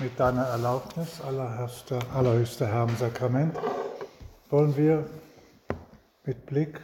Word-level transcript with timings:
Mit 0.00 0.18
deiner 0.18 0.44
Erlaubnis, 0.46 1.20
allerhöchster, 1.20 1.98
allerhöchster 2.14 2.66
Herr 2.66 2.88
im 2.88 2.96
Sakrament, 2.96 3.54
wollen 4.48 4.74
wir 4.74 5.04
mit 6.24 6.46
Blick 6.46 6.80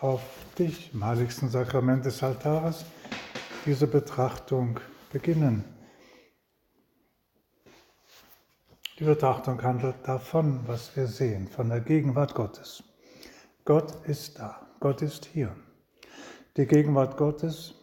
auf 0.00 0.20
dich 0.58 0.92
im 0.92 1.06
heiligsten 1.06 1.48
Sakrament 1.48 2.04
des 2.04 2.22
Altares 2.22 2.84
diese 3.64 3.86
Betrachtung 3.86 4.78
beginnen. 5.10 5.64
Die 8.98 9.04
Betrachtung 9.04 9.62
handelt 9.62 9.96
davon, 10.06 10.60
was 10.66 10.94
wir 10.96 11.06
sehen, 11.06 11.48
von 11.48 11.70
der 11.70 11.80
Gegenwart 11.80 12.34
Gottes. 12.34 12.82
Gott 13.64 14.06
ist 14.06 14.38
da, 14.38 14.66
Gott 14.80 15.00
ist 15.00 15.24
hier. 15.24 15.56
Die 16.58 16.66
Gegenwart 16.66 17.16
Gottes, 17.16 17.74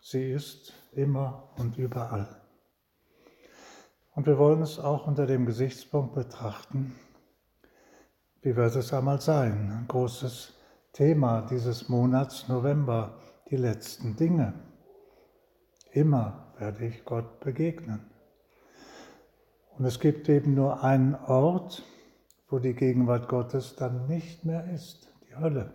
sie 0.00 0.32
ist 0.32 0.72
immer 0.92 1.50
und 1.58 1.76
überall. 1.76 2.39
Und 4.14 4.26
wir 4.26 4.38
wollen 4.38 4.62
es 4.62 4.78
auch 4.78 5.06
unter 5.06 5.26
dem 5.26 5.46
Gesichtspunkt 5.46 6.14
betrachten, 6.14 6.94
wie 8.42 8.56
wird 8.56 8.74
es 8.74 8.92
einmal 8.92 9.20
sein? 9.20 9.70
Ein 9.70 9.88
großes 9.88 10.54
Thema 10.92 11.42
dieses 11.42 11.88
Monats 11.88 12.48
November, 12.48 13.20
die 13.50 13.56
letzten 13.56 14.16
Dinge. 14.16 14.54
Immer 15.92 16.54
werde 16.58 16.86
ich 16.86 17.04
Gott 17.04 17.40
begegnen. 17.40 18.10
Und 19.76 19.84
es 19.84 20.00
gibt 20.00 20.28
eben 20.28 20.54
nur 20.54 20.82
einen 20.82 21.14
Ort, 21.14 21.82
wo 22.48 22.58
die 22.58 22.74
Gegenwart 22.74 23.28
Gottes 23.28 23.76
dann 23.76 24.06
nicht 24.08 24.44
mehr 24.44 24.70
ist, 24.72 25.12
die 25.28 25.36
Hölle. 25.36 25.72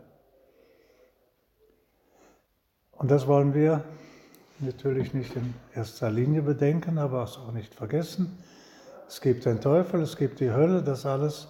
Und 2.92 3.12
das 3.12 3.28
wollen 3.28 3.54
wir 3.54 3.84
natürlich 4.60 5.14
nicht 5.14 5.36
in 5.36 5.54
erster 5.74 6.10
Linie 6.10 6.42
bedenken, 6.42 6.98
aber 6.98 7.24
auch 7.24 7.52
nicht 7.52 7.74
vergessen. 7.74 8.38
Es 9.08 9.22
gibt 9.22 9.46
den 9.46 9.62
Teufel, 9.62 10.02
es 10.02 10.18
gibt 10.18 10.40
die 10.40 10.52
Hölle, 10.52 10.82
das 10.82 11.06
alles 11.06 11.48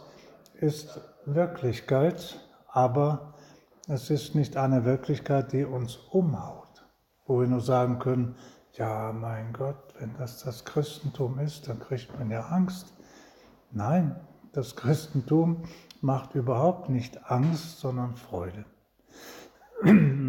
ist 0.60 1.00
Wirklichkeit, 1.26 2.40
aber 2.68 3.34
es 3.88 4.10
ist 4.10 4.36
nicht 4.36 4.58
eine 4.58 4.86
Wirklichkeit, 4.86 5.54
die 5.54 5.64
uns 5.64 5.98
umhaut, 6.12 6.86
wo 7.26 7.40
wir 7.40 7.48
nur 7.48 7.62
sagen 7.62 8.00
können, 8.00 8.36
ja, 8.74 9.14
mein 9.14 9.54
Gott, 9.54 9.94
wenn 10.00 10.14
das 10.18 10.44
das 10.44 10.66
Christentum 10.66 11.40
ist, 11.40 11.70
dann 11.70 11.80
kriegt 11.80 12.18
man 12.18 12.30
ja 12.30 12.42
Angst. 12.48 12.94
Nein, 13.72 14.16
das 14.52 14.76
Christentum 14.76 15.64
macht 16.02 16.36
überhaupt 16.36 16.90
nicht 16.90 17.32
Angst, 17.32 17.80
sondern 17.80 18.16
Freude. 18.16 18.66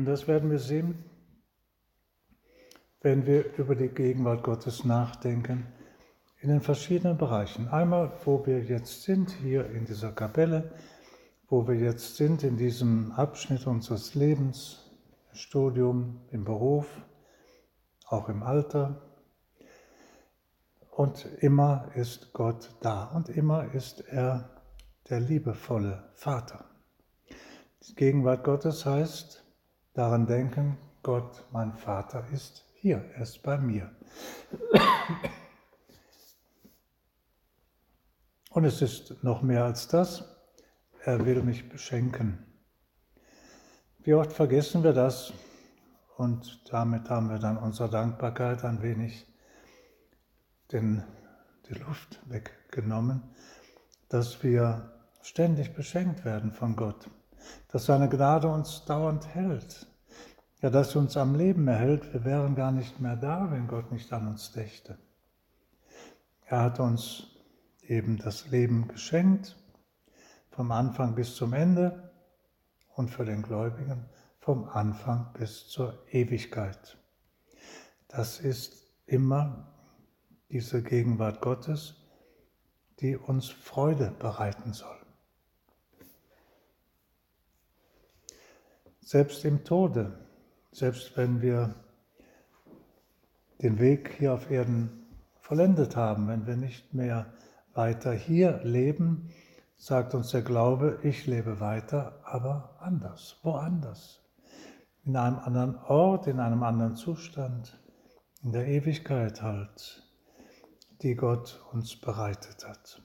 Das 0.04 0.28
werden 0.28 0.50
wir 0.50 0.58
sehen 0.58 1.04
wenn 3.00 3.26
wir 3.26 3.56
über 3.56 3.74
die 3.74 3.88
Gegenwart 3.88 4.42
Gottes 4.42 4.84
nachdenken, 4.84 5.66
in 6.40 6.48
den 6.48 6.60
verschiedenen 6.60 7.16
Bereichen. 7.16 7.68
Einmal, 7.68 8.12
wo 8.24 8.44
wir 8.46 8.62
jetzt 8.62 9.02
sind, 9.02 9.30
hier 9.30 9.68
in 9.70 9.84
dieser 9.84 10.12
Kapelle, 10.12 10.72
wo 11.48 11.66
wir 11.66 11.76
jetzt 11.76 12.16
sind, 12.16 12.42
in 12.42 12.56
diesem 12.56 13.12
Abschnitt 13.12 13.66
unseres 13.66 14.14
Lebens, 14.14 14.90
Studium, 15.32 16.20
im 16.30 16.44
Beruf, 16.44 16.86
auch 18.08 18.28
im 18.28 18.42
Alter. 18.42 19.02
Und 20.90 21.26
immer 21.40 21.90
ist 21.94 22.32
Gott 22.32 22.74
da 22.80 23.04
und 23.06 23.28
immer 23.28 23.74
ist 23.74 24.00
er 24.00 24.50
der 25.08 25.20
liebevolle 25.20 26.10
Vater. 26.14 26.64
Die 27.86 27.94
Gegenwart 27.94 28.44
Gottes 28.44 28.86
heißt, 28.86 29.44
daran 29.94 30.26
denken, 30.26 30.78
Gott, 31.02 31.44
mein 31.52 31.72
Vater, 31.74 32.24
ist 32.32 32.65
hier, 32.86 33.04
er 33.16 33.22
ist 33.22 33.42
bei 33.42 33.58
mir. 33.58 33.90
Und 38.50 38.64
es 38.64 38.80
ist 38.80 39.24
noch 39.24 39.42
mehr 39.42 39.64
als 39.64 39.88
das. 39.88 40.22
Er 41.04 41.26
will 41.26 41.42
mich 41.42 41.68
beschenken. 41.68 42.46
Wie 44.04 44.14
oft 44.14 44.32
vergessen 44.32 44.84
wir 44.84 44.92
das 44.92 45.32
und 46.16 46.62
damit 46.70 47.10
haben 47.10 47.28
wir 47.28 47.40
dann 47.40 47.56
unserer 47.56 47.88
Dankbarkeit 47.88 48.64
ein 48.64 48.80
wenig 48.82 49.26
den, 50.70 51.02
die 51.68 51.74
Luft 51.74 52.20
weggenommen, 52.26 53.20
dass 54.08 54.44
wir 54.44 54.92
ständig 55.22 55.74
beschenkt 55.74 56.24
werden 56.24 56.52
von 56.52 56.76
Gott, 56.76 57.10
dass 57.66 57.86
seine 57.86 58.08
Gnade 58.08 58.46
uns 58.46 58.84
dauernd 58.84 59.26
hält, 59.34 59.88
ja, 60.62 60.70
das 60.70 60.96
uns 60.96 61.16
am 61.16 61.34
Leben 61.34 61.68
erhält. 61.68 62.12
Wir 62.12 62.24
wären 62.24 62.54
gar 62.54 62.72
nicht 62.72 63.00
mehr 63.00 63.16
da, 63.16 63.50
wenn 63.50 63.68
Gott 63.68 63.92
nicht 63.92 64.12
an 64.12 64.28
uns 64.28 64.52
dächte. 64.52 64.98
Er 66.46 66.62
hat 66.62 66.80
uns 66.80 67.26
eben 67.82 68.18
das 68.18 68.48
Leben 68.48 68.88
geschenkt, 68.88 69.56
vom 70.50 70.72
Anfang 70.72 71.14
bis 71.14 71.34
zum 71.34 71.52
Ende 71.52 72.12
und 72.94 73.10
für 73.10 73.24
den 73.24 73.42
Gläubigen 73.42 74.06
vom 74.46 74.68
Anfang 74.68 75.32
bis 75.32 75.66
zur 75.66 75.98
Ewigkeit. 76.12 76.96
Das 78.06 78.38
ist 78.38 78.86
immer 79.06 79.74
diese 80.50 80.84
Gegenwart 80.84 81.40
Gottes, 81.40 81.96
die 83.00 83.16
uns 83.16 83.48
Freude 83.48 84.14
bereiten 84.20 84.72
soll. 84.72 84.96
Selbst 89.00 89.44
im 89.44 89.64
Tode 89.64 90.25
selbst 90.76 91.16
wenn 91.16 91.40
wir 91.40 91.74
den 93.62 93.78
Weg 93.78 94.14
hier 94.18 94.34
auf 94.34 94.50
Erden 94.50 95.06
vollendet 95.40 95.96
haben, 95.96 96.28
wenn 96.28 96.46
wir 96.46 96.56
nicht 96.56 96.92
mehr 96.92 97.32
weiter 97.72 98.12
hier 98.12 98.60
leben, 98.62 99.30
sagt 99.78 100.14
uns 100.14 100.32
der 100.32 100.42
Glaube, 100.42 100.98
ich 101.02 101.26
lebe 101.26 101.60
weiter, 101.60 102.20
aber 102.24 102.76
anders, 102.78 103.38
woanders, 103.42 104.22
in 105.04 105.16
einem 105.16 105.38
anderen 105.38 105.76
Ort, 105.76 106.26
in 106.26 106.40
einem 106.40 106.62
anderen 106.62 106.94
Zustand, 106.94 107.80
in 108.42 108.52
der 108.52 108.66
Ewigkeit 108.68 109.40
halt, 109.40 110.06
die 111.00 111.14
Gott 111.14 111.64
uns 111.72 111.98
bereitet 111.98 112.68
hat. 112.68 113.00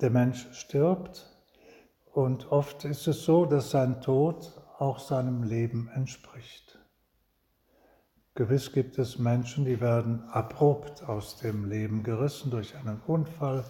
Der 0.00 0.10
Mensch 0.10 0.48
stirbt, 0.54 1.35
und 2.16 2.50
oft 2.50 2.86
ist 2.86 3.06
es 3.08 3.24
so, 3.24 3.44
dass 3.44 3.72
sein 3.72 4.00
Tod 4.00 4.50
auch 4.78 4.98
seinem 5.00 5.42
Leben 5.42 5.90
entspricht. 5.90 6.78
Gewiss 8.34 8.72
gibt 8.72 8.98
es 8.98 9.18
Menschen, 9.18 9.66
die 9.66 9.82
werden 9.82 10.22
abrupt 10.30 11.02
aus 11.02 11.36
dem 11.36 11.68
Leben 11.68 12.02
gerissen 12.04 12.50
durch 12.50 12.74
einen 12.74 13.02
Unfall 13.06 13.66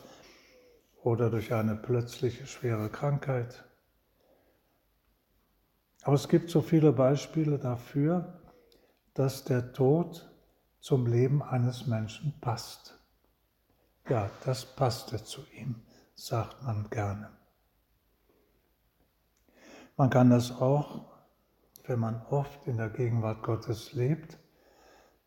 oder 1.02 1.28
durch 1.28 1.52
eine 1.52 1.74
plötzliche 1.74 2.46
schwere 2.46 2.88
Krankheit. 2.88 3.64
Aber 6.04 6.14
es 6.14 6.28
gibt 6.28 6.48
so 6.48 6.60
viele 6.60 6.92
Beispiele 6.92 7.58
dafür, 7.58 8.40
dass 9.14 9.42
der 9.42 9.72
Tod 9.72 10.30
zum 10.78 11.06
Leben 11.06 11.42
eines 11.42 11.88
Menschen 11.88 12.32
passt. 12.40 12.96
Ja, 14.08 14.30
das 14.44 14.64
passte 14.64 15.24
zu 15.24 15.40
ihm, 15.52 15.82
sagt 16.14 16.62
man 16.62 16.88
gerne. 16.90 17.36
Man 19.96 20.10
kann 20.10 20.28
das 20.28 20.60
auch, 20.60 21.06
wenn 21.86 21.98
man 21.98 22.20
oft 22.28 22.66
in 22.66 22.76
der 22.76 22.90
Gegenwart 22.90 23.42
Gottes 23.42 23.94
lebt, 23.94 24.36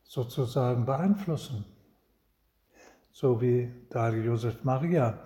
sozusagen 0.04 0.86
beeinflussen. 0.86 1.66
So 3.12 3.42
wie 3.42 3.88
Dali 3.90 4.22
Josef 4.22 4.64
Maria. 4.64 5.18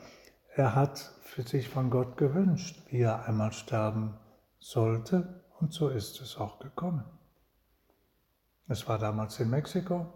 Er 0.56 0.76
hat 0.76 1.00
für 1.22 1.42
sich 1.42 1.68
von 1.68 1.90
Gott 1.90 2.16
gewünscht, 2.16 2.82
wie 2.90 3.02
er 3.02 3.26
einmal 3.26 3.52
sterben 3.52 4.18
sollte, 4.60 5.44
und 5.60 5.74
so 5.74 5.90
ist 5.90 6.22
es 6.22 6.38
auch 6.38 6.60
gekommen. 6.60 7.04
Es 8.68 8.88
war 8.88 8.98
damals 8.98 9.40
in 9.40 9.50
Mexiko, 9.50 10.08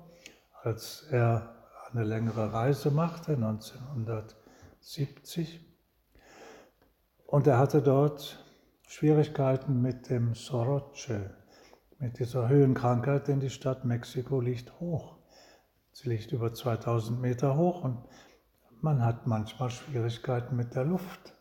als 0.63 1.03
er 1.11 1.53
eine 1.91 2.03
längere 2.03 2.53
Reise 2.53 2.91
machte, 2.91 3.33
1970. 3.33 5.59
Und 7.25 7.47
er 7.47 7.57
hatte 7.57 7.81
dort 7.81 8.43
Schwierigkeiten 8.89 9.81
mit 9.81 10.09
dem 10.09 10.33
Soroche, 10.33 11.35
mit 11.99 12.19
dieser 12.19 12.47
Höhenkrankheit, 12.47 13.27
denn 13.27 13.41
die 13.41 13.49
Stadt 13.49 13.83
Mexiko 13.83 14.39
liegt 14.39 14.79
hoch. 14.79 15.17
Sie 15.91 16.07
liegt 16.07 16.31
über 16.31 16.53
2000 16.53 17.19
Meter 17.19 17.57
hoch 17.57 17.83
und 17.83 17.97
man 18.79 19.03
hat 19.03 19.27
manchmal 19.27 19.71
Schwierigkeiten 19.71 20.55
mit 20.55 20.73
der 20.73 20.85
Luft. 20.85 21.35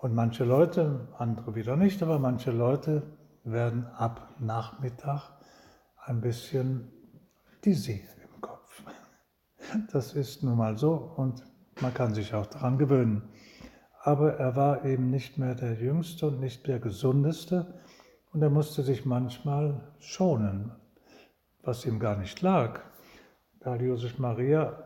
Und 0.00 0.14
manche 0.14 0.44
Leute, 0.44 1.08
andere 1.18 1.56
wieder 1.56 1.76
nicht, 1.76 2.00
aber 2.00 2.20
manche 2.20 2.52
Leute 2.52 3.02
werden 3.42 3.84
ab 3.86 4.36
Nachmittag 4.38 5.32
ein 5.96 6.20
bisschen 6.20 6.92
dizzy 7.64 8.06
im 8.22 8.40
Kopf. 8.40 8.84
Das 9.90 10.14
ist 10.14 10.44
nun 10.44 10.58
mal 10.58 10.78
so 10.78 10.94
und 10.94 11.42
man 11.80 11.92
kann 11.92 12.14
sich 12.14 12.34
auch 12.34 12.46
daran 12.46 12.78
gewöhnen 12.78 13.33
aber 14.06 14.34
er 14.34 14.54
war 14.54 14.84
eben 14.84 15.08
nicht 15.10 15.38
mehr 15.38 15.54
der 15.54 15.72
Jüngste 15.72 16.26
und 16.26 16.38
nicht 16.38 16.66
der 16.66 16.78
Gesundeste 16.78 17.80
Und 18.32 18.42
er 18.42 18.50
musste 18.50 18.82
sich 18.82 19.06
manchmal 19.06 19.80
schonen, 19.98 20.72
was 21.62 21.86
ihm 21.86 21.98
gar 22.00 22.16
nicht 22.16 22.42
lag. 22.42 22.80
Da 23.60 23.76
Josef 23.76 24.18
Maria 24.18 24.76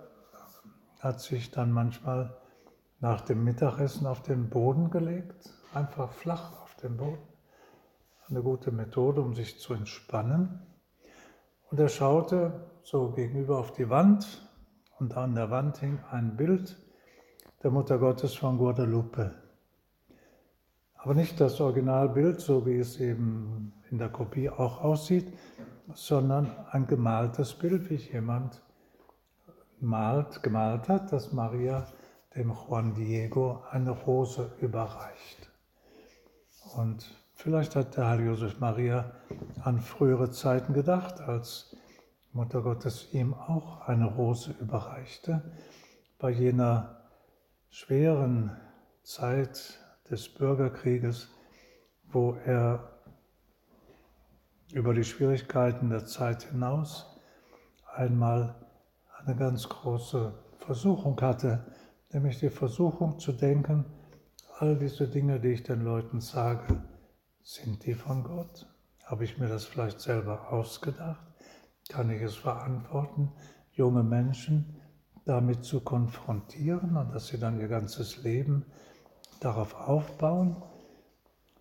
hat 1.01 1.21
sich 1.21 1.51
dann 1.51 1.73
manchmal 1.73 2.37
nach 3.01 3.23
dem 3.23 3.43
Mittagessen 3.43 4.07
auf 4.07 4.23
den 4.23 4.51
Boden 4.51 4.91
gelegt, 4.91 5.51
einfach 5.75 6.13
flach 6.13 6.61
auf 6.63 6.77
den 6.77 6.99
Boden. 6.99 7.27
Eine 8.29 8.43
gute 8.43 8.71
Methode, 8.71 9.23
um 9.23 9.35
sich 9.35 9.59
zu 9.59 9.73
entspannen. 9.73 10.61
Und 11.71 11.81
er 11.81 11.89
schaute 11.89 12.71
so 12.83 13.13
gegenüber 13.13 13.59
auf 13.59 13.73
die 13.73 13.89
Wand 13.89 14.49
und 14.99 15.17
an 15.17 15.35
der 15.35 15.51
Wand 15.51 15.79
hing 15.79 15.99
ein 16.11 16.37
Bild 16.37 16.77
der 17.63 17.71
Mutter 17.71 17.99
Gottes 17.99 18.35
von 18.35 18.59
Guadalupe. 18.59 19.35
Aber 20.95 21.15
nicht 21.15 21.41
das 21.41 21.61
Originalbild, 21.61 22.41
so 22.41 22.67
wie 22.67 22.79
es 22.79 23.01
eben 23.01 23.73
in 23.91 23.99
der 23.99 24.09
Kopie 24.09 24.49
auch 24.51 24.81
aussieht, 24.83 25.33
sondern 25.95 26.51
ein 26.71 26.87
gemaltes 26.87 27.55
Bild, 27.55 27.89
wie 27.91 27.97
jemand 27.97 28.61
malt, 29.81 30.43
gemalt 30.43 30.89
hat, 30.89 31.13
dass 31.13 31.33
Maria 31.33 31.87
dem 32.35 32.51
Juan 32.51 32.95
Diego 32.95 33.63
eine 33.71 33.91
Rose 33.91 34.53
überreicht. 34.61 35.51
Und 36.77 37.07
vielleicht 37.35 37.75
hat 37.75 37.97
der 37.97 38.09
Heilige 38.09 38.31
Josef 38.31 38.61
Maria 38.61 39.13
an 39.63 39.81
frühere 39.81 40.31
Zeiten 40.31 40.75
gedacht, 40.75 41.21
als 41.21 41.77
Mutter 42.33 42.61
Gottes 42.61 43.13
ihm 43.13 43.35
auch 43.35 43.81
eine 43.89 44.07
Rose 44.07 44.55
überreichte, 44.61 45.43
bei 46.19 46.31
jener 46.31 46.98
schweren 47.71 48.57
Zeit 49.03 49.79
des 50.11 50.29
Bürgerkrieges, 50.29 51.29
wo 52.05 52.33
er 52.45 52.99
über 54.73 54.95
die 54.95 55.05
Schwierigkeiten 55.05 55.91
der 55.91 56.07
Zeit 56.07 56.45
hinaus 56.45 57.19
einmal 57.95 58.55
eine 59.25 59.37
ganz 59.37 59.69
große 59.69 60.33
Versuchung 60.59 61.21
hatte, 61.21 61.67
nämlich 62.13 62.39
die 62.39 62.51
Versuchung 62.51 63.19
zu 63.19 63.33
denken, 63.33 63.85
all 64.59 64.77
diese 64.77 65.09
Dinge, 65.09 65.41
die 65.41 65.49
ich 65.49 65.63
den 65.63 65.83
Leuten 65.83 66.21
sage, 66.21 66.83
sind 67.43 67.85
die 67.87 67.95
von 67.95 68.25
Gott? 68.25 68.67
Habe 69.05 69.25
ich 69.25 69.39
mir 69.39 69.49
das 69.49 69.65
vielleicht 69.65 70.01
selber 70.01 70.53
ausgedacht? 70.53 71.27
Kann 71.89 72.11
ich 72.11 72.21
es 72.21 72.37
verantworten, 72.37 73.33
junge 73.73 74.03
Menschen 74.03 74.81
damit 75.29 75.63
zu 75.63 75.81
konfrontieren 75.81 76.97
und 76.97 77.15
dass 77.15 77.27
sie 77.27 77.39
dann 77.39 77.61
ihr 77.61 77.69
ganzes 77.69 78.23
Leben 78.23 78.65
darauf 79.41 79.75
aufbauen? 79.75 80.57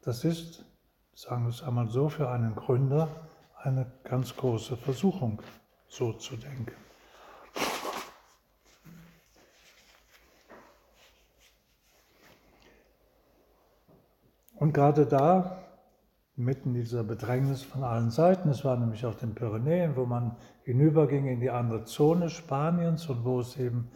Das 0.03 0.23
ist, 0.23 0.63
sagen 1.13 1.43
wir 1.43 1.49
es 1.49 1.61
einmal 1.61 1.89
so, 1.89 2.07
für 2.07 2.29
einen 2.29 2.55
Gründer 2.55 3.27
eine 3.61 3.91
ganz 4.05 4.33
große 4.35 4.77
Versuchung, 4.77 5.41
so 5.89 6.13
zu 6.13 6.37
denken. 6.37 6.71
Und 14.55 14.73
gerade 14.73 15.05
da, 15.05 15.66
mitten 16.37 16.73
dieser 16.73 17.03
Bedrängnis 17.03 17.63
von 17.63 17.83
allen 17.83 18.11
Seiten, 18.11 18.49
es 18.49 18.63
war 18.63 18.77
nämlich 18.77 19.05
auf 19.05 19.17
den 19.17 19.33
Pyrenäen, 19.33 19.95
wo 19.95 20.05
man 20.05 20.35
hinüberging 20.63 21.27
in 21.27 21.39
die 21.39 21.49
andere 21.49 21.85
Zone 21.85 22.29
Spaniens 22.29 23.07
und 23.09 23.25
wo 23.25 23.39
es 23.39 23.57
eben 23.57 23.89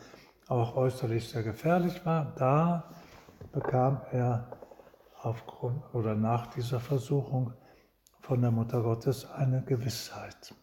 auch 0.47 0.75
äußerlich 0.75 1.29
sehr 1.29 1.43
gefährlich 1.43 2.05
war, 2.05 2.33
da 2.35 2.91
bekam 3.51 4.01
er 4.11 4.57
aufgrund 5.21 5.83
oder 5.93 6.15
nach 6.15 6.47
dieser 6.47 6.79
Versuchung 6.79 7.53
von 8.19 8.41
der 8.41 8.51
Mutter 8.51 8.81
Gottes 8.81 9.29
eine 9.29 9.63
Gewissheit. 9.63 10.53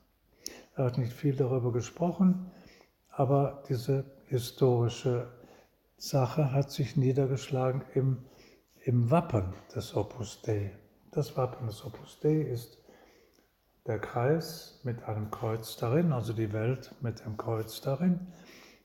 Er 0.75 0.85
hat 0.87 0.99
nicht 0.99 1.13
viel 1.13 1.37
darüber 1.37 1.73
gesprochen, 1.73 2.51
aber 3.11 3.63
diese 3.69 4.05
historische 4.27 5.29
Sache 5.97 6.53
hat 6.53 6.71
sich 6.71 6.97
niedergeschlagen 6.97 7.83
im 7.95 8.19
im 8.89 9.11
Wappen 9.11 9.53
des 9.75 9.95
Opus 9.95 10.41
Dei. 10.41 10.73
Das 11.11 11.39
Wappen 11.39 11.67
des 11.67 11.85
Opus 11.87 12.21
Dei 12.21 12.43
ist 12.43 12.79
der 13.87 13.99
Kreis 13.99 14.81
mit 14.85 15.03
einem 15.05 15.31
Kreuz 15.31 15.77
darin, 15.79 16.13
also 16.13 16.35
die 16.35 16.53
Welt 16.53 16.95
mit 17.01 17.25
dem 17.25 17.39
Kreuz 17.39 17.81
darin 17.81 18.27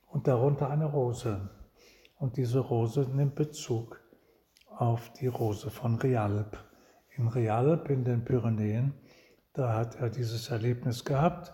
und 0.07 0.27
darunter 0.27 0.69
eine 0.69 0.85
Rose. 0.85 1.49
Und 2.17 2.37
diese 2.37 2.59
Rose 2.59 3.01
nimmt 3.13 3.35
Bezug 3.35 3.99
auf 4.69 5.11
die 5.13 5.27
Rose 5.27 5.69
von 5.69 5.95
Rialp. 5.95 6.57
In 7.17 7.27
Rialp 7.27 7.89
in 7.89 8.05
den 8.05 8.23
Pyrenäen, 8.23 8.93
da 9.51 9.73
hat 9.73 9.95
er 9.95 10.09
dieses 10.09 10.49
Erlebnis 10.49 11.03
gehabt. 11.03 11.53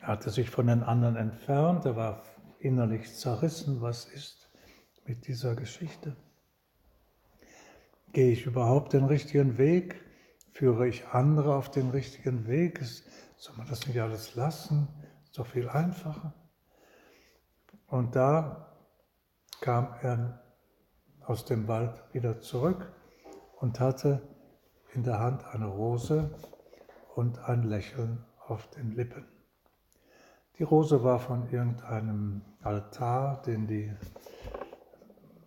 Er 0.00 0.08
hatte 0.08 0.30
sich 0.30 0.50
von 0.50 0.68
den 0.68 0.84
anderen 0.84 1.16
entfernt, 1.16 1.84
er 1.84 1.96
war 1.96 2.22
innerlich 2.60 3.12
zerrissen, 3.16 3.82
was 3.82 4.04
ist 4.04 4.48
mit 5.04 5.26
dieser 5.26 5.56
Geschichte. 5.56 6.16
Gehe 8.12 8.32
ich 8.32 8.46
überhaupt 8.46 8.92
den 8.92 9.04
richtigen 9.04 9.58
Weg? 9.58 10.00
Führe 10.52 10.88
ich 10.88 11.06
andere 11.08 11.54
auf 11.54 11.70
den 11.70 11.90
richtigen 11.90 12.46
Weg? 12.46 12.80
soll 13.36 13.56
man 13.56 13.68
das 13.68 13.86
nicht 13.86 14.00
alles 14.00 14.34
lassen? 14.34 14.88
Ist 15.24 15.38
doch 15.38 15.46
viel 15.46 15.68
einfacher. 15.68 16.34
Und 17.86 18.16
da 18.16 18.74
kam 19.60 19.94
er 20.02 20.42
aus 21.24 21.44
dem 21.44 21.68
Wald 21.68 22.02
wieder 22.12 22.40
zurück 22.40 22.92
und 23.60 23.80
hatte 23.80 24.22
in 24.94 25.04
der 25.04 25.20
Hand 25.20 25.44
eine 25.46 25.66
Rose 25.66 26.34
und 27.14 27.38
ein 27.40 27.62
Lächeln 27.62 28.24
auf 28.46 28.68
den 28.70 28.92
Lippen. 28.92 29.26
Die 30.58 30.62
Rose 30.64 31.04
war 31.04 31.20
von 31.20 31.48
irgendeinem 31.50 32.42
Altar, 32.62 33.42
den 33.42 33.66
die 33.66 33.92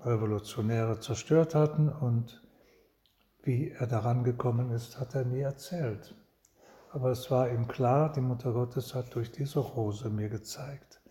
Revolutionäre 0.01 0.99
zerstört 0.99 1.55
hatten 1.55 1.89
und 1.89 2.41
wie 3.43 3.71
er 3.71 3.87
daran 3.87 4.23
gekommen 4.23 4.71
ist, 4.71 4.99
hat 4.99 5.15
er 5.15 5.25
nie 5.25 5.41
erzählt. 5.41 6.15
Aber 6.91 7.11
es 7.11 7.31
war 7.31 7.49
ihm 7.49 7.67
klar, 7.67 8.11
die 8.11 8.21
Mutter 8.21 8.51
Gottes 8.51 8.93
hat 8.93 9.15
durch 9.15 9.31
diese 9.31 9.59
Rose 9.59 10.09
mir 10.09 10.29
gezeigt, 10.29 11.01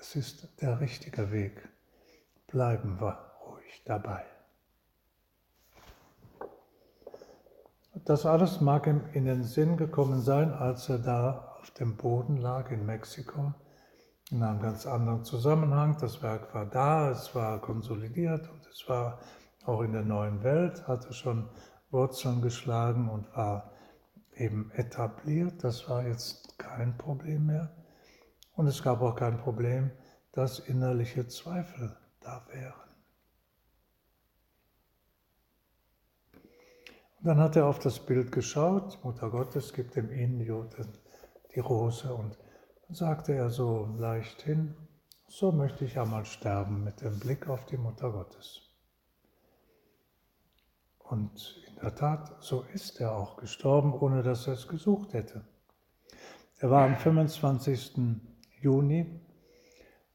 es 0.00 0.16
ist 0.16 0.48
der 0.60 0.80
richtige 0.80 1.30
Weg. 1.32 1.68
Bleiben 2.46 3.00
wir 3.00 3.18
ruhig 3.46 3.82
dabei. 3.84 4.24
Das 8.04 8.26
alles 8.26 8.60
mag 8.60 8.86
ihm 8.86 9.02
in 9.12 9.24
den 9.24 9.42
Sinn 9.42 9.76
gekommen 9.76 10.20
sein, 10.20 10.52
als 10.52 10.88
er 10.88 10.98
da 10.98 11.56
auf 11.60 11.70
dem 11.72 11.96
Boden 11.96 12.36
lag 12.36 12.70
in 12.70 12.86
Mexiko, 12.86 13.52
in 14.30 14.42
einem 14.42 14.60
ganz 14.60 14.86
anderen 14.86 15.24
Zusammenhang. 15.24 15.96
Das 16.00 16.22
Werk 16.22 16.54
war 16.54 16.66
da, 16.66 17.10
es 17.10 17.34
war 17.34 17.60
konsolidiert 17.60 18.48
und 18.50 18.66
es 18.66 18.88
war 18.88 19.18
auch 19.68 19.82
in 19.82 19.92
der 19.92 20.02
neuen 20.02 20.42
Welt, 20.42 20.86
hatte 20.88 21.12
schon 21.12 21.48
Wurzeln 21.90 22.42
geschlagen 22.42 23.08
und 23.08 23.34
war 23.36 23.72
eben 24.34 24.70
etabliert. 24.72 25.62
Das 25.62 25.88
war 25.88 26.06
jetzt 26.06 26.58
kein 26.58 26.96
Problem 26.96 27.46
mehr. 27.46 27.74
Und 28.54 28.66
es 28.66 28.82
gab 28.82 29.00
auch 29.02 29.14
kein 29.14 29.38
Problem, 29.38 29.90
dass 30.32 30.58
innerliche 30.58 31.26
Zweifel 31.26 31.96
da 32.20 32.46
wären. 32.52 32.88
Und 37.18 37.26
dann 37.26 37.38
hat 37.38 37.56
er 37.56 37.66
auf 37.66 37.80
das 37.80 37.98
Bild 37.98 38.30
geschaut, 38.30 39.02
Mutter 39.02 39.30
Gottes 39.30 39.72
gibt 39.72 39.96
dem 39.96 40.10
Indio 40.10 40.68
die 41.54 41.60
Rose 41.60 42.14
und 42.14 42.38
dann 42.86 42.94
sagte 42.94 43.34
er 43.34 43.50
so 43.50 43.86
leicht 43.98 44.42
hin, 44.42 44.76
so 45.26 45.50
möchte 45.50 45.84
ich 45.84 45.98
einmal 45.98 46.24
sterben 46.24 46.84
mit 46.84 47.00
dem 47.00 47.18
Blick 47.18 47.48
auf 47.48 47.66
die 47.66 47.76
Mutter 47.76 48.10
Gottes. 48.12 48.67
Und 51.08 51.56
in 51.66 51.76
der 51.80 51.94
Tat, 51.94 52.36
so 52.40 52.64
ist 52.74 53.00
er 53.00 53.16
auch 53.16 53.38
gestorben, 53.38 53.94
ohne 53.94 54.22
dass 54.22 54.46
er 54.46 54.52
es 54.52 54.68
gesucht 54.68 55.14
hätte. 55.14 55.42
Er 56.58 56.70
war 56.70 56.84
am 56.84 56.96
25. 56.96 58.20
Juni 58.60 59.20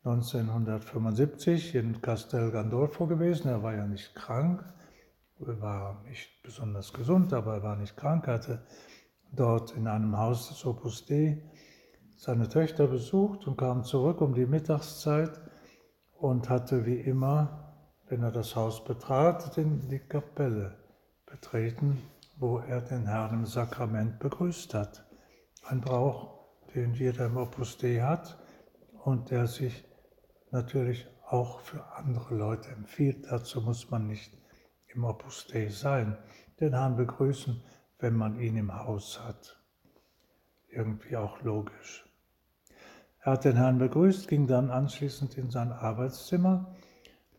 1975 0.03 1.75
in 1.75 2.01
Castel 2.01 2.51
Gandolfo 2.51 3.07
gewesen. 3.07 3.47
Er 3.47 3.63
war 3.63 3.73
ja 3.73 3.87
nicht 3.87 4.13
krank, 4.13 4.63
er 5.39 5.61
war 5.61 6.03
nicht 6.03 6.43
besonders 6.43 6.93
gesund, 6.93 7.33
aber 7.33 7.55
er 7.55 7.63
war 7.63 7.75
nicht 7.75 7.97
krank, 7.97 8.27
er 8.27 8.33
hatte 8.35 8.67
dort 9.31 9.75
in 9.75 9.87
einem 9.87 10.15
Haus 10.17 10.49
des 10.49 10.63
Opus 10.65 11.05
Dei 11.05 11.41
seine 12.17 12.47
Töchter 12.49 12.85
besucht 12.85 13.47
und 13.47 13.57
kam 13.57 13.83
zurück 13.83 14.21
um 14.21 14.35
die 14.35 14.45
Mittagszeit 14.45 15.41
und 16.19 16.49
hatte 16.49 16.85
wie 16.85 16.99
immer, 16.99 17.73
wenn 18.09 18.21
er 18.21 18.31
das 18.31 18.55
Haus 18.55 18.83
betrat, 18.83 19.57
die 19.57 19.99
Kapelle 19.99 20.82
betreten, 21.33 21.99
wo 22.37 22.59
er 22.59 22.81
den 22.81 23.07
Herrn 23.07 23.33
im 23.33 23.45
Sakrament 23.47 24.19
begrüßt 24.19 24.75
hat. 24.75 25.03
Ein 25.63 25.81
Brauch, 25.81 26.45
den 26.75 26.93
jeder 26.93 27.25
im 27.25 27.37
Opus 27.37 27.77
Dei 27.79 28.01
hat 28.01 28.37
und 29.03 29.31
der 29.31 29.47
sich 29.47 29.83
natürlich 30.51 31.07
auch 31.27 31.59
für 31.61 31.83
andere 31.95 32.35
Leute 32.35 32.69
empfiehlt. 32.69 33.25
Dazu 33.31 33.61
muss 33.61 33.89
man 33.89 34.05
nicht 34.05 34.31
im 34.93 35.03
Opus 35.03 35.47
Dei 35.47 35.69
sein, 35.69 36.17
den 36.59 36.73
Herrn 36.73 36.97
begrüßen, 36.97 37.63
wenn 37.97 38.15
man 38.15 38.39
ihn 38.39 38.55
im 38.55 38.71
Haus 38.71 39.19
hat. 39.23 39.59
Irgendwie 40.69 41.17
auch 41.17 41.41
logisch. 41.41 42.05
Er 43.21 43.33
hat 43.33 43.45
den 43.45 43.55
Herrn 43.55 43.79
begrüßt, 43.79 44.27
ging 44.27 44.45
dann 44.45 44.69
anschließend 44.69 45.35
in 45.37 45.49
sein 45.49 45.71
Arbeitszimmer 45.71 46.75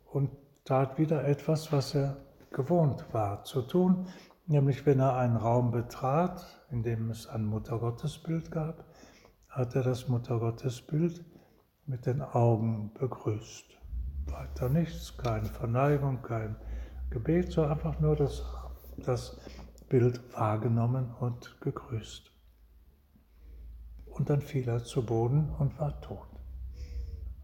und 0.04 0.30
tat 0.64 0.98
wieder 0.98 1.24
etwas, 1.24 1.70
was 1.70 1.94
er 1.94 2.23
gewohnt 2.54 3.12
war 3.12 3.44
zu 3.44 3.62
tun, 3.62 4.06
nämlich 4.46 4.86
wenn 4.86 5.00
er 5.00 5.16
einen 5.16 5.36
Raum 5.36 5.70
betrat, 5.70 6.64
in 6.70 6.82
dem 6.82 7.10
es 7.10 7.26
ein 7.26 7.44
Muttergottesbild 7.44 8.50
gab, 8.50 8.84
hat 9.48 9.74
er 9.74 9.82
das 9.82 10.08
Muttergottesbild 10.08 11.24
mit 11.86 12.06
den 12.06 12.22
Augen 12.22 12.92
begrüßt. 12.94 13.66
Weiter 14.26 14.70
nichts, 14.70 15.18
keine 15.18 15.46
Verneigung, 15.46 16.22
kein 16.22 16.56
Gebet, 17.10 17.52
so 17.52 17.62
einfach 17.62 18.00
nur 18.00 18.16
das, 18.16 18.42
das 19.04 19.38
Bild 19.88 20.20
wahrgenommen 20.34 21.12
und 21.20 21.60
gegrüßt. 21.60 22.30
Und 24.06 24.30
dann 24.30 24.40
fiel 24.40 24.68
er 24.68 24.82
zu 24.82 25.04
Boden 25.04 25.50
und 25.58 25.78
war 25.78 26.00
tot. 26.00 26.28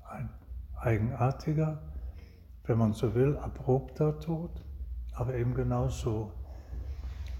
Ein 0.08 0.30
eigenartiger, 0.76 1.82
wenn 2.64 2.78
man 2.78 2.92
so 2.92 3.14
will, 3.14 3.36
abrupter 3.36 4.18
Tod, 4.20 4.64
aber 5.20 5.34
eben 5.34 5.54
genau 5.54 5.86
so, 5.90 6.32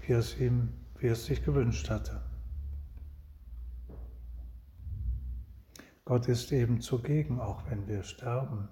wie 0.05 0.13
es 0.13 0.39
ihm, 0.39 0.71
wie 0.99 1.07
es 1.07 1.25
sich 1.25 1.43
gewünscht 1.43 1.89
hatte. 1.89 2.21
Gott 6.05 6.27
ist 6.27 6.51
eben 6.51 6.79
zugegen, 6.79 7.39
auch 7.39 7.63
wenn 7.71 7.87
wir 7.87 8.03
sterben. 8.03 8.69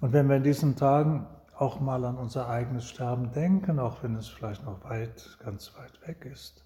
Und 0.00 0.12
wenn 0.12 0.28
wir 0.28 0.38
in 0.38 0.42
diesen 0.42 0.74
Tagen 0.74 1.28
auch 1.56 1.78
mal 1.78 2.04
an 2.04 2.16
unser 2.18 2.48
eigenes 2.48 2.88
Sterben 2.88 3.30
denken, 3.30 3.78
auch 3.78 4.02
wenn 4.02 4.16
es 4.16 4.26
vielleicht 4.26 4.64
noch 4.64 4.82
weit, 4.82 5.38
ganz 5.44 5.76
weit 5.76 6.04
weg 6.04 6.24
ist, 6.24 6.64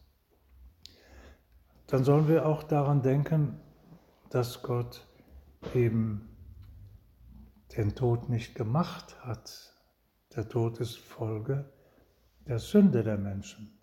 dann 1.86 2.02
sollen 2.02 2.28
wir 2.28 2.46
auch 2.46 2.62
daran 2.62 3.02
denken, 3.02 3.60
dass 4.30 4.62
Gott 4.62 5.06
eben 5.74 6.34
den 7.76 7.94
Tod 7.94 8.30
nicht 8.30 8.54
gemacht 8.54 9.22
hat. 9.22 9.75
Der 10.36 10.46
Tod 10.46 10.80
ist 10.80 10.98
Folge 10.98 11.64
der 12.46 12.58
Sünde 12.58 13.02
der 13.02 13.16
Menschen. 13.16 13.80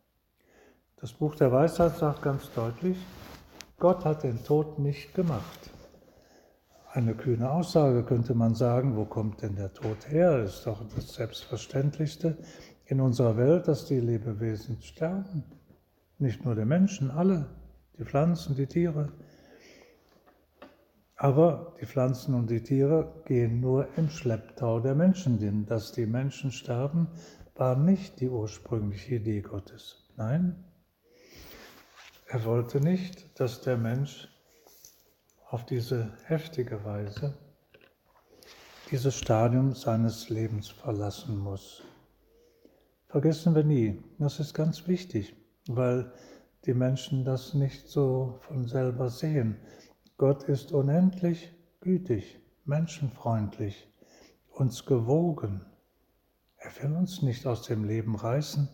Das 0.98 1.12
Buch 1.12 1.34
der 1.34 1.52
Weisheit 1.52 1.98
sagt 1.98 2.22
ganz 2.22 2.54
deutlich, 2.54 2.96
Gott 3.80 4.06
hat 4.06 4.22
den 4.22 4.44
Tod 4.44 4.78
nicht 4.78 5.16
gemacht. 5.16 5.72
Eine 6.92 7.16
kühne 7.16 7.50
Aussage 7.50 8.04
könnte 8.04 8.36
man 8.36 8.54
sagen, 8.54 8.96
wo 8.96 9.06
kommt 9.06 9.42
denn 9.42 9.56
der 9.56 9.74
Tod 9.74 10.08
her? 10.08 10.44
Ist 10.44 10.68
doch 10.68 10.88
das 10.94 11.16
Selbstverständlichste 11.16 12.38
in 12.86 13.02
unserer 13.02 13.36
Welt, 13.36 13.68
dass 13.68 13.88
die 13.88 14.00
Lebewesen 14.00 14.80
sterben. 14.80 15.44
Nicht 16.20 16.46
nur 16.46 16.54
die 16.54 16.66
Menschen, 16.66 17.10
alle, 17.10 17.48
die 17.98 18.06
Pflanzen, 18.06 18.56
die 18.56 18.68
Tiere. 18.68 19.12
Aber 21.24 21.74
die 21.80 21.86
Pflanzen 21.86 22.36
und 22.36 22.50
die 22.50 22.62
Tiere 22.62 23.24
gehen 23.24 23.62
nur 23.62 23.88
im 23.96 24.10
Schlepptau 24.10 24.82
der 24.82 24.94
Menschen, 24.94 25.40
denn 25.40 25.66
dass 25.66 25.94
die 25.94 26.06
Menschen 26.06 26.52
sterben, 26.52 27.08
war 27.56 27.78
nicht 27.78 28.20
die 28.20 28.28
ursprüngliche 28.28 29.16
Idee 29.16 29.40
Gottes. 29.40 30.04
Nein, 30.18 30.66
er 32.28 32.44
wollte 32.44 32.82
nicht, 32.82 33.40
dass 33.40 33.62
der 33.62 33.78
Mensch 33.78 34.28
auf 35.48 35.66
diese 35.66 36.12
heftige 36.26 36.84
Weise 36.84 37.38
dieses 38.92 39.16
Stadium 39.16 39.74
seines 39.74 40.28
Lebens 40.28 40.68
verlassen 40.68 41.38
muss. 41.38 41.84
Vergessen 43.08 43.56
wir 43.56 43.64
nie, 43.64 44.04
das 44.20 44.42
ist 44.42 44.54
ganz 44.54 44.90
wichtig, 44.90 45.34
weil 45.70 46.12
die 46.66 46.74
Menschen 46.74 47.24
das 47.24 47.54
nicht 47.54 47.88
so 47.88 48.40
von 48.42 48.68
selber 48.68 49.10
sehen. 49.10 49.56
Gott 50.18 50.44
ist 50.44 50.72
unendlich 50.72 51.54
gütig, 51.82 52.40
menschenfreundlich, 52.66 53.92
uns 54.52 54.86
gewogen. 54.86 55.66
Er 56.58 56.72
will 56.82 56.96
uns 56.96 57.22
nicht 57.22 57.46
aus 57.46 57.64
dem 57.64 57.84
Leben 57.84 58.16
reißen, 58.16 58.70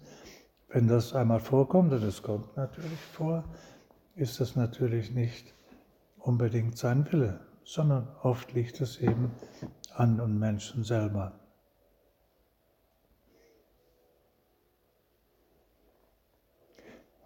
wenn 0.68 0.88
das 0.88 1.14
einmal 1.14 1.40
vorkommt, 1.40 1.92
und 1.94 2.04
es 2.04 2.22
kommt 2.22 2.56
natürlich 2.56 3.00
vor, 3.14 3.44
ist 4.16 4.40
das 4.40 4.56
natürlich 4.56 5.12
nicht 5.12 5.56
unbedingt 6.18 6.78
sein 6.78 7.12
Wille, 7.12 7.40
sondern 7.64 8.08
oft 8.22 8.54
liegt 8.54 8.82
es 8.82 8.98
eben 8.98 9.32
an 9.96 10.18
den 10.18 10.38
Menschen 10.38 10.84
selber. 10.84 11.40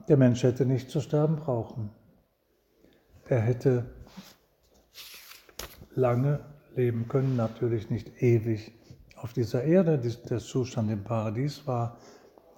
Der 0.08 0.18
Mensch 0.18 0.44
hätte 0.44 0.66
nicht 0.66 0.90
zu 0.90 1.02
sterben 1.02 1.38
brauchen. 1.38 1.90
Er 3.26 3.40
hätte 3.40 4.03
lange 5.96 6.40
leben 6.76 7.08
können, 7.08 7.36
natürlich 7.36 7.90
nicht 7.90 8.22
ewig 8.22 8.74
auf 9.16 9.34
dieser 9.34 9.64
Erde. 9.64 9.98
Der 9.98 10.40
Zustand 10.40 10.92
im 10.92 11.04
Paradies 11.04 11.66
war 11.68 11.98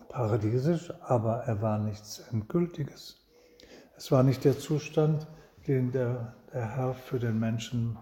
paradiesisch, 0.10 0.94
aber 1.01 1.44
er 1.44 1.62
war 1.62 1.77
nichts 1.77 2.20
Endgültiges. 2.32 3.18
Es 3.98 4.12
war 4.12 4.24
nicht 4.24 4.44
der 4.44 4.58
Zustand, 4.58 5.27
den 5.68 5.92
der, 5.92 6.36
der 6.54 6.75
Herr 6.75 6.94
für 6.94 7.20
den 7.20 7.39
Menschen 7.39 7.98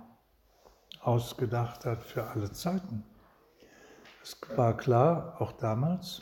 ausgedacht 1.01 1.85
hat 1.85 2.03
für 2.03 2.23
alle 2.25 2.51
Zeiten. 2.51 3.03
Es 4.23 4.37
war 4.55 4.77
klar, 4.77 5.35
auch 5.39 5.51
damals, 5.53 6.21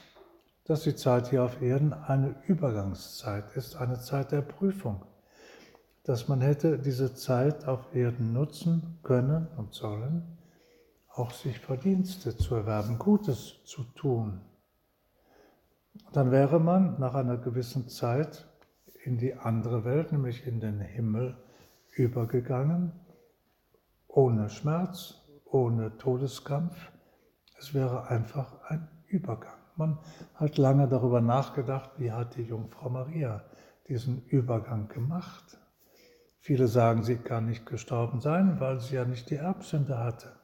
dass 0.66 0.84
die 0.84 0.96
Zeit 0.96 1.30
hier 1.30 1.44
auf 1.44 1.62
Erden 1.62 1.94
eine 1.94 2.36
Übergangszeit 2.48 3.56
ist, 3.56 3.76
eine 3.76 4.00
Zeit 4.00 4.32
der 4.32 4.42
Prüfung, 4.42 5.06
dass 6.04 6.28
man 6.28 6.42
hätte 6.42 6.80
diese 6.80 7.14
Zeit 7.14 7.68
auf 7.68 7.94
Erden 7.94 8.34
nutzen 8.34 9.00
können 9.04 9.48
und 9.58 9.74
sollen, 9.74 10.38
auch 11.10 11.32
sich 11.32 11.60
Verdienste 11.60 12.36
zu 12.36 12.56
erwerben, 12.56 12.98
Gutes 12.98 13.64
zu 13.66 13.84
tun, 13.84 14.42
dann 16.14 16.32
wäre 16.32 16.60
man 16.60 17.00
nach 17.00 17.16
einer 17.16 17.38
gewissen 17.38 17.90
Zeit 17.90 18.48
in 19.04 19.18
die 19.18 19.34
andere 19.36 19.84
Welt, 19.84 20.12
nämlich 20.12 20.48
in 20.48 20.60
den 20.60 20.80
Himmel, 20.80 21.38
übergegangen, 21.92 22.94
ohne 24.08 24.50
Schmerz, 24.50 25.16
ohne 25.46 25.98
Todeskampf. 25.98 26.92
Es 27.60 27.74
wäre 27.74 28.08
einfach 28.08 28.62
ein 28.70 28.88
Übergang. 29.08 29.60
Man 29.76 30.00
hat 30.36 30.58
lange 30.58 30.88
darüber 30.88 31.22
nachgedacht, 31.22 31.92
wie 31.98 32.12
hat 32.12 32.36
die 32.36 32.44
Jungfrau 32.44 32.90
Maria 32.90 33.44
diesen 33.88 34.24
Übergang 34.26 34.88
gemacht. 34.88 35.61
Viele 36.42 36.68
sagen, 36.68 37.04
sie 37.04 37.18
kann 37.18 37.46
nicht 37.46 37.66
gestorben 37.66 38.20
sein, 38.20 38.60
weil 38.60 38.80
sie 38.80 38.96
ja 38.96 39.06
nicht 39.06 39.30
die 39.30 39.36
Erbsünde 39.36 39.98
hatte. 39.98 40.36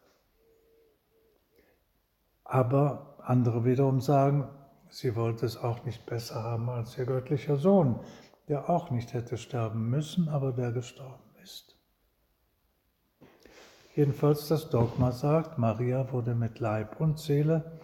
Aber 2.46 3.18
andere 3.20 3.66
wiederum 3.66 4.00
sagen, 4.00 4.48
Sie 4.89 5.16
wollte 5.16 5.46
es 5.46 5.58
auch 5.58 5.84
nicht 5.84 6.06
besser 6.06 6.44
haben 6.44 6.70
als 6.70 6.98
ihr 6.98 7.06
göttlicher 7.06 7.58
Sohn, 7.58 8.00
der 8.48 8.70
auch 8.70 8.89
nicht 8.89 9.13
hätte 9.13 9.38
sterben 9.38 9.89
müssen, 9.89 10.30
aber 10.30 10.51
der 10.51 10.72
gestorben 10.72 11.36
ist. 11.44 11.75
Jedenfalls 13.96 14.48
das 14.48 14.70
Dogma 14.70 15.12
sagt, 15.12 15.58
Maria 15.58 16.12
wurde 16.12 16.36
mit 16.36 16.60
Leib 16.60 17.01
und 17.01 17.20
Seele 17.20 17.80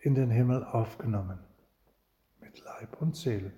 in 0.00 0.14
den 0.14 0.30
Himmel 0.30 0.64
aufgenommen. 0.64 1.38
Mit 2.40 2.62
Leib 2.62 3.00
und 3.00 3.16
Seele. 3.16 3.52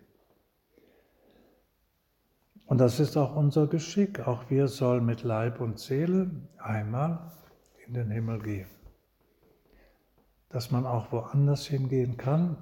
Und 2.67 2.79
das 2.79 2.99
ist 2.99 3.17
auch 3.17 3.37
unser 3.37 3.69
Geschick. 3.69 4.27
Auch 4.27 4.51
wir 4.51 4.67
sollen 4.67 5.07
mit 5.07 5.23
Leib 5.23 5.61
und 5.61 5.79
Seele 5.79 6.31
einmal 6.59 7.33
in 7.87 7.95
den 7.95 8.11
Himmel 8.11 8.41
gehen. 8.41 8.69
Dass 10.49 10.71
man 10.71 10.85
auch 10.85 11.13
woanders 11.13 11.67
hingehen 11.67 12.17
kann, 12.17 12.57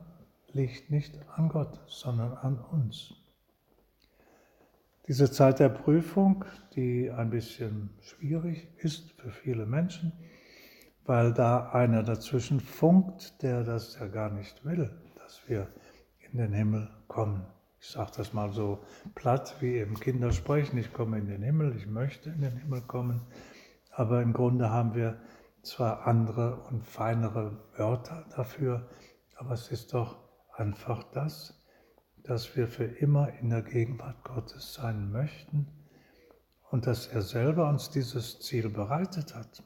liegt 0.52 0.90
nicht 0.90 1.18
an 1.34 1.48
Gott, 1.48 1.80
sondern 1.86 2.34
an 2.34 2.58
uns. 2.58 3.14
Diese 5.08 5.30
Zeit 5.30 5.58
der 5.58 5.68
Prüfung, 5.68 6.44
die 6.74 7.10
ein 7.10 7.30
bisschen 7.30 7.90
schwierig 8.00 8.68
ist 8.78 9.10
für 9.12 9.30
viele 9.30 9.66
Menschen, 9.66 10.12
weil 11.04 11.32
da 11.32 11.70
einer 11.70 12.02
dazwischen 12.02 12.60
funkt, 12.60 13.42
der 13.42 13.64
das 13.64 13.98
ja 13.98 14.06
gar 14.06 14.30
nicht 14.30 14.64
will, 14.64 14.90
dass 15.16 15.42
wir 15.46 15.68
in 16.30 16.38
den 16.38 16.52
Himmel 16.52 16.90
kommen. 17.06 17.44
Ich 17.86 17.90
sage 17.90 18.12
das 18.16 18.32
mal 18.32 18.50
so 18.50 18.82
platt, 19.14 19.56
wie 19.60 19.74
eben 19.74 20.00
Kinder 20.00 20.32
sprechen, 20.32 20.78
ich 20.78 20.94
komme 20.94 21.18
in 21.18 21.26
den 21.26 21.42
Himmel, 21.42 21.76
ich 21.76 21.86
möchte 21.86 22.30
in 22.30 22.40
den 22.40 22.56
Himmel 22.56 22.80
kommen, 22.80 23.20
aber 23.90 24.22
im 24.22 24.32
Grunde 24.32 24.70
haben 24.70 24.94
wir 24.94 25.20
zwar 25.62 26.06
andere 26.06 26.62
und 26.70 26.82
feinere 26.82 27.58
Wörter 27.76 28.24
dafür, 28.34 28.88
aber 29.36 29.52
es 29.52 29.70
ist 29.70 29.92
doch 29.92 30.16
einfach 30.56 31.04
das, 31.12 31.62
dass 32.22 32.56
wir 32.56 32.68
für 32.68 32.84
immer 32.84 33.28
in 33.34 33.50
der 33.50 33.62
Gegenwart 33.62 34.24
Gottes 34.24 34.72
sein 34.72 35.12
möchten 35.12 35.68
und 36.70 36.86
dass 36.86 37.06
er 37.08 37.20
selber 37.20 37.68
uns 37.68 37.90
dieses 37.90 38.40
Ziel 38.40 38.70
bereitet 38.70 39.34
hat. 39.34 39.62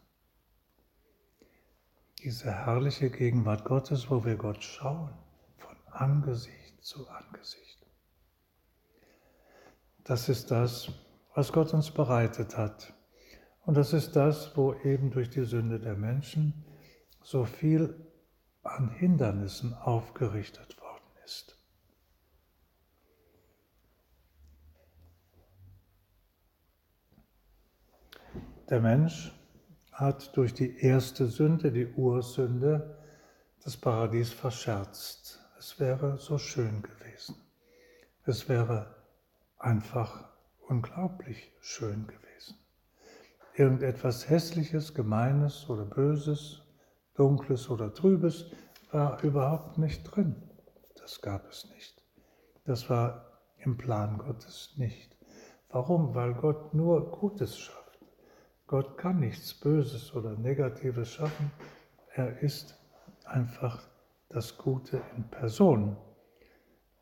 diese 2.25 2.53
herrliche 2.53 3.11
Gegenwart 3.11 3.65
Gottes, 3.65 4.11
wo 4.11 4.25
wir 4.25 4.37
Gott 4.37 4.63
schauen, 4.65 5.15
von 5.59 5.77
Angesicht 5.93 6.83
zu 6.85 7.09
Angesicht. 7.09 7.68
Das 10.09 10.31
ist 10.31 10.51
das, 10.51 10.91
was 11.35 11.53
Gott 11.53 11.75
uns 11.75 11.91
bereitet 11.91 12.57
hat. 12.57 12.95
Und 13.67 13.77
das 13.77 13.93
ist 13.93 14.17
das, 14.17 14.57
wo 14.57 14.73
eben 14.73 15.11
durch 15.11 15.29
die 15.29 15.45
Sünde 15.45 15.79
der 15.79 15.97
Menschen 15.97 16.65
so 17.23 17.45
viel 17.45 17.95
an 18.63 18.89
Hindernissen 18.89 19.75
aufgerichtet 19.75 20.81
worden 20.81 21.05
ist. 21.27 21.59
Der 28.71 28.81
Mensch 28.81 29.39
hat 29.93 30.35
durch 30.39 30.55
die 30.55 30.79
erste 30.79 31.27
Sünde, 31.27 31.71
die 31.71 31.87
Ursünde, 31.87 32.99
das 33.63 33.77
Paradies 33.77 34.33
verscherzt. 34.33 35.39
Es 35.59 35.79
wäre 35.79 36.17
so 36.17 36.39
schön 36.39 36.81
gewesen. 36.81 37.37
Es 38.25 38.49
wäre 38.49 38.98
einfach 39.59 40.29
unglaublich 40.69 41.53
schön 41.61 42.07
gewesen. 42.07 42.57
Irgendetwas 43.55 44.29
Hässliches, 44.29 44.95
Gemeines 44.95 45.69
oder 45.69 45.85
Böses, 45.85 46.63
Dunkles 47.15 47.69
oder 47.69 47.93
Trübes 47.93 48.53
war 48.93 49.23
überhaupt 49.23 49.79
nicht 49.79 50.05
drin. 50.05 50.37
Das 51.01 51.21
gab 51.21 51.49
es 51.51 51.69
nicht. 51.71 52.03
Das 52.65 52.89
war 52.89 53.41
im 53.59 53.77
Plan 53.77 54.19
Gottes 54.19 54.75
nicht. 54.77 55.17
Warum? 55.71 56.15
Weil 56.15 56.35
Gott 56.35 56.75
nur 56.75 57.11
Gutes 57.11 57.59
schafft. 57.59 57.99
Gott 58.67 58.97
kann 58.97 59.21
nichts 59.21 59.55
Böses 59.55 60.15
oder 60.15 60.37
Negatives 60.37 61.09
schaffen. 61.11 61.51
Er 62.15 62.39
ist 62.41 62.79
einfach 63.25 63.83
das 64.29 64.57
Gute 64.59 65.01
in 65.17 65.25
Person. 65.31 65.97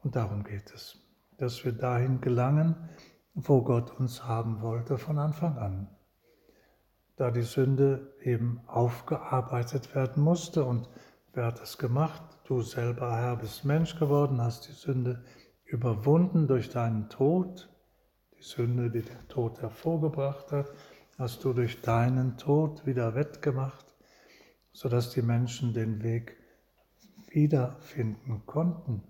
Und 0.02 0.16
darum 0.16 0.44
geht 0.44 0.72
es, 0.72 1.05
dass 1.38 1.64
wir 1.64 1.72
dahin 1.72 2.20
gelangen, 2.20 2.76
wo 3.34 3.62
Gott 3.62 3.98
uns 3.98 4.24
haben 4.24 4.62
wollte 4.62 4.98
von 4.98 5.18
Anfang 5.18 5.58
an. 5.58 5.88
Da 7.16 7.30
die 7.30 7.42
Sünde 7.42 8.14
eben 8.22 8.60
aufgearbeitet 8.66 9.94
werden 9.94 10.22
musste 10.22 10.64
und 10.64 10.88
wer 11.32 11.46
hat 11.46 11.60
das 11.60 11.78
gemacht? 11.78 12.22
Du 12.44 12.62
selber, 12.62 13.16
Herr, 13.16 13.36
bist 13.36 13.64
Mensch 13.64 13.98
geworden, 13.98 14.40
hast 14.40 14.68
die 14.68 14.72
Sünde 14.72 15.24
überwunden 15.64 16.46
durch 16.46 16.70
deinen 16.70 17.08
Tod, 17.08 17.68
die 18.38 18.42
Sünde, 18.42 18.90
die 18.90 19.02
der 19.02 19.28
Tod 19.28 19.60
hervorgebracht 19.60 20.52
hat 20.52 20.66
hast 21.18 21.44
du 21.44 21.52
durch 21.52 21.80
deinen 21.80 22.36
Tod 22.36 22.86
wieder 22.86 23.14
wettgemacht, 23.14 23.86
sodass 24.72 25.10
die 25.10 25.22
Menschen 25.22 25.72
den 25.72 26.02
Weg 26.02 26.36
wiederfinden 27.28 28.42
konnten. 28.46 29.02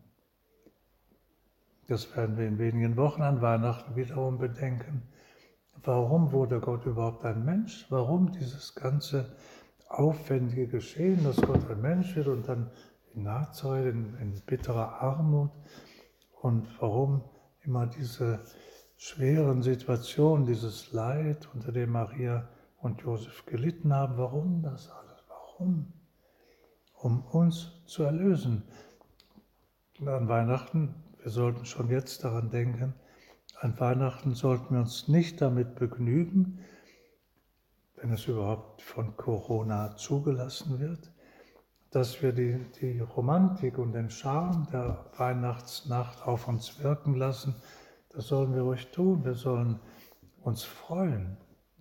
Das 1.89 2.17
werden 2.17 2.37
wir 2.37 2.47
in 2.47 2.59
wenigen 2.59 2.97
Wochen 2.97 3.23
an 3.23 3.41
Weihnachten 3.41 3.95
wiederum 3.97 4.39
bedenken. 4.39 5.03
Warum 5.85 6.33
wurde 6.33 6.61
Gott 6.61 6.85
überhaupt 6.87 7.25
ein 7.25 7.45
Mensch? 7.45 7.87
Warum 7.91 8.33
dieses 8.33 8.75
ganze 8.75 9.37
aufwendige 9.89 10.67
Geschehen, 10.67 11.23
dass 11.23 11.41
Gott 11.41 11.71
ein 11.71 11.81
Mensch 11.81 12.17
wird 12.17 12.27
und 12.27 12.49
dann 12.49 12.71
in 13.15 13.23
Nazareth 13.23 13.95
in, 13.95 14.17
in 14.21 14.41
bitterer 14.47 15.01
Armut? 15.01 15.51
Und 16.41 16.69
warum 16.81 17.23
immer 17.63 17.87
diese 17.87 18.41
schweren 18.97 19.63
Situation, 19.63 20.47
dieses 20.47 20.93
Leid, 20.93 21.49
unter 21.55 21.73
dem 21.73 21.91
Maria 21.91 22.49
und 22.81 23.03
Josef 23.03 23.45
gelitten 23.47 23.93
haben. 23.93 24.17
Warum 24.17 24.63
das 24.63 24.91
alles? 24.91 25.25
Warum? 25.29 25.93
Um 26.95 27.23
uns 27.25 27.83
zu 27.87 28.03
erlösen. 28.05 28.63
An 30.05 30.29
Weihnachten, 30.29 30.95
wir 31.27 31.33
sollten 31.33 31.67
schon 31.67 31.91
jetzt 31.91 32.23
daran 32.23 32.51
denken, 32.51 32.95
an 33.61 33.79
Weihnachten 33.81 34.35
sollten 34.35 34.75
wir 34.75 34.81
uns 34.83 35.09
nicht 35.09 35.41
damit 35.41 35.75
begnügen, 35.75 36.61
wenn 37.97 38.13
es 38.13 38.29
überhaupt 38.29 38.81
von 38.81 39.17
Corona 39.17 39.97
zugelassen 39.97 40.79
wird, 40.79 41.11
dass 41.91 42.23
wir 42.23 42.31
die, 42.33 42.65
die 42.81 43.01
Romantik 43.01 43.77
und 43.77 43.93
den 43.93 44.09
Charme 44.09 44.69
der 44.71 45.11
Weihnachtsnacht 45.17 46.23
auf 46.23 46.47
uns 46.47 46.81
wirken 46.81 47.15
lassen 47.15 47.57
das 48.11 48.29
sollen 48.29 48.55
wir 48.55 48.63
ruhig 48.63 48.87
tun. 48.93 49.25
Wir 49.25 49.35
sollen 49.35 49.81
uns 50.41 50.63
freuen 50.63 51.37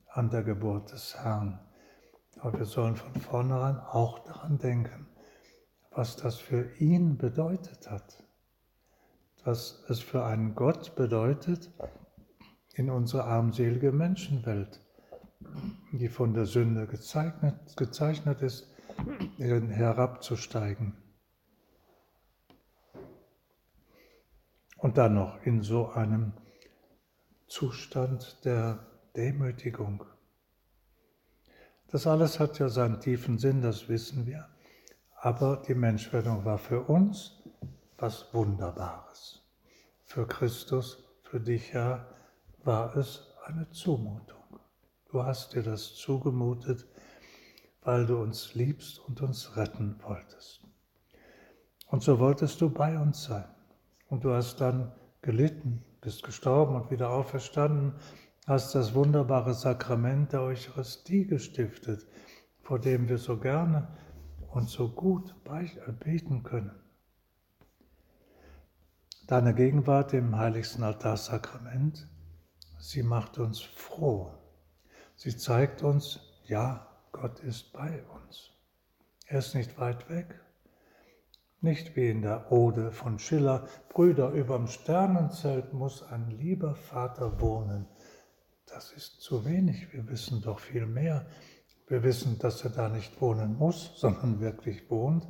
an 0.10 0.32
der 0.32 0.42
Geburt 0.42 0.92
des 0.92 1.16
Herrn. 1.16 1.60
Aber 2.40 2.58
wir 2.58 2.66
sollen 2.66 2.96
von 2.96 3.14
vornherein 3.22 3.78
auch 3.80 4.20
daran 4.26 4.58
denken, 4.58 5.08
was 5.92 6.18
das 6.18 6.38
für 6.38 6.76
ihn 6.78 7.18
bedeutet 7.18 7.90
hat. 7.90 8.25
Was 9.46 9.84
es 9.90 10.00
für 10.00 10.26
einen 10.26 10.56
Gott 10.56 10.96
bedeutet 10.96 11.72
in 12.74 12.90
unsere 12.90 13.26
armselige 13.26 13.92
Menschenwelt, 13.92 14.82
die 15.92 16.10
von 16.10 16.34
der 16.34 16.48
Sünde 16.48 16.88
gezeichnet, 16.88 17.78
gezeichnet 17.78 18.42
ist, 18.42 18.68
herabzusteigen. 19.38 20.98
Und 24.78 24.98
dann 24.98 25.14
noch 25.14 25.40
in 25.46 25.62
so 25.62 25.90
einem 25.90 26.34
Zustand 27.46 28.44
der 28.46 28.88
Demütigung. 29.16 30.06
Das 31.90 32.08
alles 32.08 32.40
hat 32.40 32.58
ja 32.58 32.68
seinen 32.70 33.00
tiefen 33.00 33.38
Sinn, 33.38 33.62
das 33.62 33.90
wissen 33.90 34.26
wir. 34.26 34.50
Aber 35.14 35.62
die 35.68 35.76
Menschwerdung 35.76 36.46
war 36.46 36.58
für 36.58 36.82
uns 36.82 37.35
was 37.98 38.34
Wunderbares. 38.34 39.42
Für 40.04 40.28
Christus, 40.28 41.04
für 41.24 41.40
dich, 41.40 41.74
Herr, 41.74 42.08
war 42.64 42.96
es 42.96 43.34
eine 43.46 43.70
Zumutung. 43.72 44.60
Du 45.10 45.24
hast 45.24 45.54
dir 45.54 45.64
das 45.64 45.96
zugemutet, 45.96 46.86
weil 47.82 48.06
du 48.06 48.18
uns 48.18 48.54
liebst 48.54 49.00
und 49.00 49.22
uns 49.22 49.56
retten 49.56 49.96
wolltest. 50.04 50.62
Und 51.88 52.04
so 52.04 52.20
wolltest 52.20 52.60
du 52.62 52.70
bei 52.70 53.00
uns 53.00 53.24
sein. 53.24 53.46
Und 54.10 54.24
du 54.24 54.34
hast 54.34 54.60
dann 54.60 54.92
gelitten, 55.22 55.84
bist 56.02 56.24
gestorben 56.24 56.76
und 56.76 56.92
wieder 56.92 57.12
auferstanden, 57.12 57.94
hast 58.46 58.76
das 58.76 58.94
wunderbare 58.94 59.54
Sakrament 59.54 60.34
der 60.34 60.42
Eucharistie 60.42 61.26
gestiftet, 61.26 62.06
vor 62.62 62.80
dem 62.80 63.08
wir 63.08 63.18
so 63.18 63.40
gerne 63.40 63.88
und 64.50 64.70
so 64.70 64.90
gut 64.90 65.34
beten 66.00 66.44
können. 66.44 66.85
Deine 69.28 69.56
Gegenwart 69.56 70.14
im 70.14 70.38
heiligsten 70.38 70.84
Altarsakrament, 70.84 72.08
sie 72.78 73.02
macht 73.02 73.40
uns 73.40 73.60
froh. 73.60 74.32
Sie 75.16 75.36
zeigt 75.36 75.82
uns, 75.82 76.20
ja, 76.44 76.86
Gott 77.12 77.40
ist 77.40 77.74
bei 77.74 78.04
uns. 78.04 78.52
Er 79.26 79.40
ist 79.40 79.56
nicht 79.56 79.80
weit 79.80 80.08
weg, 80.10 80.40
nicht 81.60 81.96
wie 81.96 82.08
in 82.08 82.22
der 82.22 82.52
Ode 82.52 82.92
von 82.92 83.18
Schiller, 83.18 83.68
Brüder, 83.90 84.30
überm 84.30 84.68
Sternenzelt 84.68 85.74
muss 85.74 86.04
ein 86.04 86.30
lieber 86.30 86.76
Vater 86.76 87.42
wohnen. 87.42 87.88
Das 88.68 88.92
ist 88.92 89.22
zu 89.22 89.44
wenig, 89.44 89.92
wir 89.92 90.08
wissen 90.08 90.44
doch 90.44 90.60
viel 90.60 90.86
mehr. 90.86 91.26
Wir 91.88 92.04
wissen, 92.04 92.38
dass 92.38 92.64
er 92.64 92.70
da 92.70 92.90
nicht 92.90 93.20
wohnen 93.20 93.58
muss, 93.58 93.92
sondern 93.96 94.40
wirklich 94.40 94.88
wohnt 94.92 95.28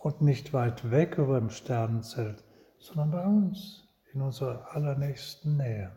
und 0.00 0.22
nicht 0.22 0.54
weit 0.54 0.90
weg 0.90 1.18
über 1.18 1.38
dem 1.38 1.50
Sternenzelt, 1.50 2.45
sondern 2.86 3.10
bei 3.10 3.24
uns, 3.24 3.88
in 4.12 4.22
unserer 4.22 4.72
allernächsten 4.72 5.56
Nähe. 5.56 5.90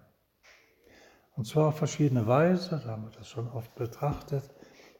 Und 1.35 1.45
zwar 1.45 1.67
auf 1.67 1.77
verschiedene 1.77 2.25
Weise, 2.25 2.81
da 2.83 2.91
haben 2.91 3.03
wir 3.03 3.11
das 3.11 3.29
schon 3.29 3.47
oft 3.49 3.73
betrachtet, 3.75 4.49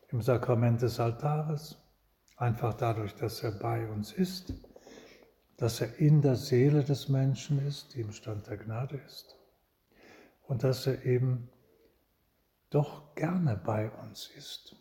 im 0.10 0.22
Sakrament 0.22 0.82
des 0.82 1.00
Altares, 1.00 1.78
einfach 2.38 2.76
dadurch, 2.76 3.16
dass 3.16 3.44
er 3.44 3.52
bei 3.52 3.88
uns 3.90 4.14
ist, 4.14 4.54
dass 5.58 5.82
er 5.82 5.98
in 5.98 6.22
der 6.22 6.36
Seele 6.36 6.84
des 6.84 7.10
Menschen 7.10 7.66
ist, 7.68 7.96
die 7.96 8.02
im 8.02 8.12
Stand 8.12 8.48
der 8.48 8.58
Gnade 8.58 8.98
ist, 9.08 9.36
und 10.44 10.64
dass 10.64 10.88
er 10.88 11.04
eben 11.06 11.50
doch 12.70 13.16
gerne 13.16 13.58
bei 13.58 13.90
uns 13.90 14.28
ist. 14.38 14.76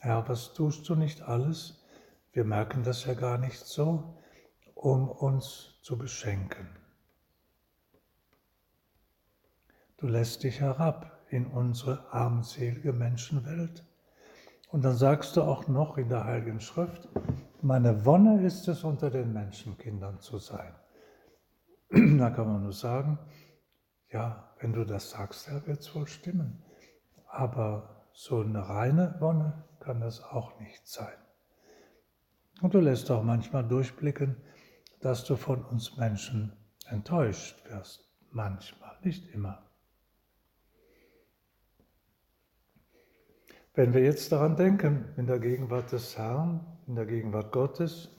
Herr, 0.00 0.28
was 0.28 0.52
tust 0.52 0.88
du 0.88 0.96
nicht 0.96 1.22
alles? 1.22 1.84
Wir 2.32 2.44
merken 2.44 2.82
das 2.82 3.04
ja 3.04 3.14
gar 3.14 3.38
nicht 3.38 3.64
so, 3.64 4.18
um 4.74 5.08
uns 5.08 5.78
zu 5.82 5.98
beschenken. 5.98 6.68
Du 9.96 10.06
lässt 10.08 10.42
dich 10.42 10.60
herab 10.60 11.20
in 11.28 11.46
unsere 11.46 12.12
armselige 12.12 12.92
Menschenwelt. 12.92 13.84
Und 14.70 14.84
dann 14.84 14.96
sagst 14.96 15.36
du 15.36 15.42
auch 15.42 15.68
noch 15.68 15.96
in 15.98 16.08
der 16.08 16.24
Heiligen 16.24 16.60
Schrift, 16.60 17.08
meine 17.60 18.04
Wonne 18.04 18.44
ist 18.44 18.66
es, 18.66 18.82
unter 18.82 19.10
den 19.10 19.32
Menschenkindern 19.32 20.18
zu 20.20 20.38
sein. 20.38 20.74
da 21.90 22.30
kann 22.30 22.48
man 22.48 22.62
nur 22.62 22.72
sagen, 22.72 23.18
ja, 24.10 24.50
wenn 24.58 24.72
du 24.72 24.84
das 24.84 25.10
sagst, 25.10 25.48
Herr, 25.48 25.66
wird 25.66 25.80
es 25.80 25.94
wohl 25.94 26.06
stimmen. 26.06 26.62
Aber 27.28 28.06
so 28.12 28.40
eine 28.40 28.68
reine 28.68 29.14
Wonne 29.20 29.64
kann 29.80 30.00
das 30.00 30.22
auch 30.22 30.58
nicht 30.58 30.86
sein. 30.86 31.16
Und 32.60 32.74
du 32.74 32.80
lässt 32.80 33.10
auch 33.10 33.22
manchmal 33.22 33.66
durchblicken, 33.66 34.36
dass 35.02 35.24
du 35.24 35.36
von 35.36 35.62
uns 35.64 35.96
Menschen 35.98 36.52
enttäuscht 36.88 37.62
wirst. 37.68 38.08
Manchmal, 38.30 38.96
nicht 39.02 39.28
immer. 39.34 39.62
Wenn 43.74 43.92
wir 43.92 44.02
jetzt 44.02 44.32
daran 44.32 44.56
denken, 44.56 45.06
in 45.16 45.26
der 45.26 45.38
Gegenwart 45.38 45.92
des 45.92 46.16
Herrn, 46.16 46.60
in 46.86 46.94
der 46.94 47.06
Gegenwart 47.06 47.52
Gottes, 47.52 48.16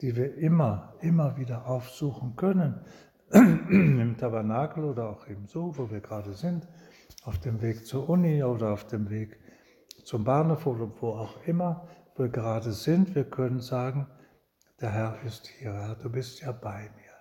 die 0.00 0.16
wir 0.16 0.36
immer, 0.36 0.94
immer 1.00 1.36
wieder 1.36 1.66
aufsuchen 1.66 2.36
können, 2.36 2.80
im 3.30 4.16
Tabernakel 4.16 4.84
oder 4.84 5.10
auch 5.10 5.28
eben 5.28 5.46
so, 5.46 5.76
wo 5.76 5.90
wir 5.90 6.00
gerade 6.00 6.32
sind, 6.32 6.66
auf 7.24 7.38
dem 7.38 7.60
Weg 7.60 7.86
zur 7.86 8.08
Uni 8.08 8.42
oder 8.42 8.72
auf 8.72 8.86
dem 8.86 9.10
Weg 9.10 9.38
zum 10.04 10.24
Bahnhof 10.24 10.66
oder 10.66 10.90
wo 11.00 11.10
auch 11.10 11.44
immer 11.46 11.86
wir 12.16 12.28
gerade 12.28 12.72
sind, 12.72 13.14
wir 13.14 13.24
können 13.24 13.60
sagen, 13.60 14.06
der 14.80 14.92
Herr 14.92 15.22
ist 15.24 15.46
hier, 15.46 15.72
Herr, 15.72 15.96
du 15.96 16.10
bist 16.10 16.40
ja 16.40 16.52
bei 16.52 16.82
mir. 16.96 17.14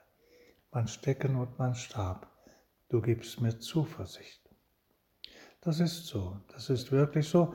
Mein 0.72 0.88
Stecken 0.88 1.36
und 1.36 1.58
mein 1.58 1.76
Stab, 1.76 2.28
du 2.90 3.02
gibst 3.02 3.42
mir 3.42 3.58
Zuversicht. 3.58 4.42
Das 5.62 5.80
ist 5.80 6.06
so, 6.06 6.40
das 6.54 6.70
ist 6.70 6.92
wirklich 6.92 7.28
so. 7.28 7.54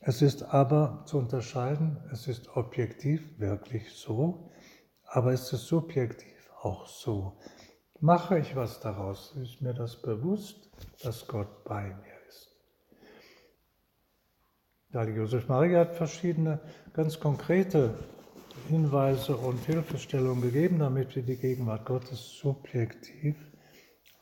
Es 0.00 0.22
ist 0.22 0.42
aber 0.42 1.04
zu 1.06 1.18
unterscheiden, 1.18 2.02
es 2.10 2.26
ist 2.28 2.56
objektiv 2.56 3.38
wirklich 3.38 3.92
so, 3.92 4.50
aber 5.04 5.32
es 5.32 5.52
ist 5.52 5.66
subjektiv 5.66 6.50
auch 6.62 6.86
so. 6.86 7.38
Mache 8.00 8.38
ich 8.38 8.56
was 8.56 8.80
daraus? 8.80 9.36
Ist 9.36 9.60
mir 9.60 9.74
das 9.74 10.00
bewusst, 10.00 10.70
dass 11.02 11.26
Gott 11.26 11.62
bei 11.64 11.84
mir 11.84 12.28
ist? 12.28 12.50
Ja, 14.92 15.04
Josef 15.04 15.46
Maria 15.46 15.80
hat 15.80 15.94
verschiedene 15.94 16.58
ganz 16.94 17.20
konkrete 17.20 17.94
Hinweise 18.68 19.36
und 19.36 19.58
Hilfestellungen 19.64 20.42
gegeben, 20.42 20.78
damit 20.78 21.14
wir 21.16 21.22
die 21.22 21.36
Gegenwart 21.36 21.84
Gottes 21.84 22.38
subjektiv 22.38 23.36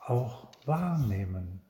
auch 0.07 0.51
wahrnehmen. 0.67 1.61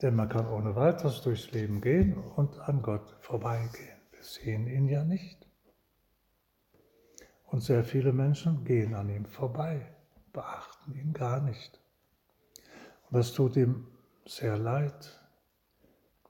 Denn 0.00 0.16
man 0.16 0.28
kann 0.28 0.48
ohne 0.48 0.74
weiteres 0.74 1.22
durchs 1.22 1.52
Leben 1.52 1.80
gehen 1.80 2.16
und 2.36 2.58
an 2.58 2.82
Gott 2.82 3.16
vorbeigehen. 3.20 4.00
Wir 4.10 4.22
sehen 4.22 4.66
ihn 4.66 4.88
ja 4.88 5.04
nicht. 5.04 5.46
Und 7.46 7.62
sehr 7.62 7.84
viele 7.84 8.12
Menschen 8.12 8.64
gehen 8.64 8.94
an 8.94 9.08
ihm 9.08 9.26
vorbei, 9.26 9.94
beachten 10.32 10.94
ihn 10.94 11.12
gar 11.12 11.40
nicht. 11.40 11.80
Und 13.10 13.18
das 13.18 13.32
tut 13.32 13.56
ihm 13.56 13.86
sehr 14.26 14.56
leid. 14.56 15.20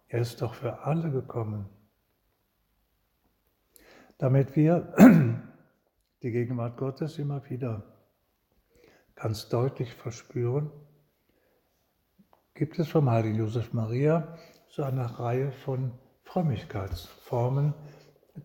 Er 0.09 0.20
ist 0.20 0.42
doch 0.42 0.55
für 0.55 0.81
alle 0.81 1.11
gekommen, 1.11 1.68
damit 4.23 4.55
wir 4.55 4.95
die 6.23 6.31
Gegenwart 6.31 6.77
Gottes 6.77 7.19
immer 7.19 7.43
wieder 7.51 7.83
ganz 9.17 9.49
deutlich 9.49 9.95
verspüren, 9.95 10.71
gibt 12.55 12.79
es 12.79 12.87
vom 12.87 13.11
heiligen 13.11 13.39
Josef 13.39 13.73
Maria 13.73 14.39
so 14.69 14.85
eine 14.85 15.19
Reihe 15.19 15.51
von 15.51 15.91
Frömmigkeitsformen. 16.23 17.75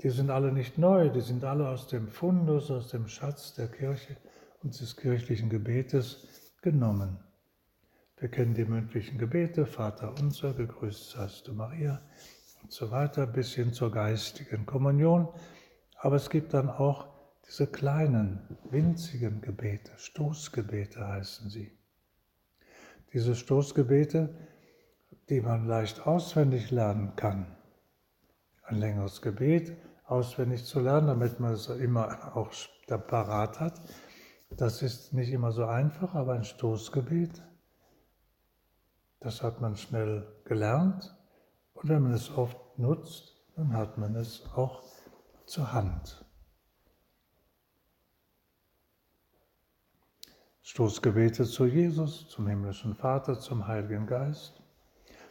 Die 0.01 0.09
sind 0.09 0.31
alle 0.31 0.51
nicht 0.51 0.79
neu, 0.79 1.09
die 1.09 1.21
sind 1.21 1.43
alle 1.43 1.69
aus 1.69 1.85
dem 1.85 2.07
Fundus, 2.07 2.71
aus 2.71 2.87
dem 2.87 3.07
Schatz 3.07 3.53
der 3.53 3.67
Kirche 3.67 4.17
und 4.63 4.79
des 4.79 4.97
kirchlichen 4.97 5.47
Gebetes 5.47 6.27
genommen. 6.63 7.19
Wir 8.17 8.29
kennen 8.29 8.55
die 8.55 8.65
mündlichen 8.65 9.19
Gebete, 9.19 9.67
Vater 9.67 10.15
unser, 10.19 10.55
gegrüßt 10.55 11.11
seist 11.11 11.47
du 11.47 11.53
Maria 11.53 12.01
und 12.63 12.71
so 12.71 12.89
weiter, 12.89 13.27
bis 13.27 13.53
hin 13.53 13.73
zur 13.73 13.91
geistigen 13.91 14.65
Kommunion. 14.65 15.27
Aber 15.97 16.15
es 16.15 16.29
gibt 16.29 16.53
dann 16.53 16.69
auch 16.69 17.07
diese 17.47 17.67
kleinen, 17.67 18.57
winzigen 18.69 19.41
Gebete, 19.41 19.91
Stoßgebete 19.97 21.07
heißen 21.07 21.49
sie. 21.49 21.77
Diese 23.13 23.35
Stoßgebete, 23.35 24.35
die 25.29 25.41
man 25.41 25.65
leicht 25.67 26.05
auswendig 26.05 26.71
lernen 26.71 27.15
kann. 27.15 27.55
Ein 28.63 28.77
längeres 28.77 29.21
Gebet 29.21 29.77
auswendig 30.05 30.65
zu 30.65 30.81
lernen, 30.81 31.07
damit 31.07 31.39
man 31.39 31.53
es 31.53 31.67
immer 31.67 32.35
auch 32.35 32.51
parat 33.07 33.59
hat, 33.59 33.81
das 34.49 34.81
ist 34.81 35.13
nicht 35.13 35.31
immer 35.31 35.51
so 35.51 35.65
einfach, 35.65 36.15
aber 36.15 36.33
ein 36.33 36.45
Stoßgebet, 36.45 37.43
das 39.19 39.43
hat 39.43 39.61
man 39.61 39.75
schnell 39.75 40.25
gelernt. 40.45 41.15
Und 41.73 41.89
wenn 41.89 42.03
man 42.03 42.13
es 42.13 42.29
oft 42.31 42.57
nutzt, 42.77 43.35
dann 43.55 43.75
hat 43.75 43.97
man 43.97 44.15
es 44.15 44.45
auch 44.55 44.83
zur 45.47 45.71
Hand. 45.71 46.25
Stoßgebete 50.61 51.45
zu 51.45 51.65
Jesus, 51.65 52.27
zum 52.27 52.47
himmlischen 52.47 52.93
Vater, 52.93 53.39
zum 53.39 53.65
Heiligen 53.65 54.05
Geist. 54.05 54.61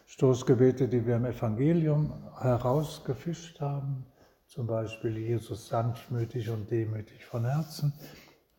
Stoßgebete, 0.06 0.88
die 0.88 1.04
wir 1.06 1.16
im 1.16 1.26
Evangelium 1.26 2.12
herausgefischt 2.40 3.60
haben, 3.60 4.06
zum 4.46 4.66
Beispiel 4.66 5.18
Jesus 5.18 5.68
sanftmütig 5.68 6.48
und 6.48 6.70
demütig 6.70 7.26
von 7.26 7.44
Herzen, 7.44 7.92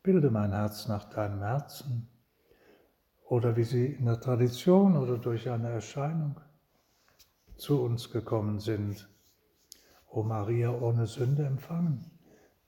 bilde 0.04 0.30
mein 0.30 0.52
Herz 0.52 0.86
nach 0.86 1.10
deinem 1.10 1.42
Herzen. 1.42 2.08
Oder 3.24 3.56
wie 3.56 3.64
sie 3.64 3.86
in 3.86 4.06
der 4.06 4.20
Tradition 4.20 4.96
oder 4.96 5.18
durch 5.18 5.50
eine 5.50 5.70
Erscheinung 5.70 6.40
zu 7.56 7.82
uns 7.82 8.10
gekommen 8.12 8.60
sind. 8.60 9.08
O 10.10 10.22
Maria 10.22 10.70
ohne 10.70 11.06
Sünde 11.06 11.44
empfangen, 11.44 12.10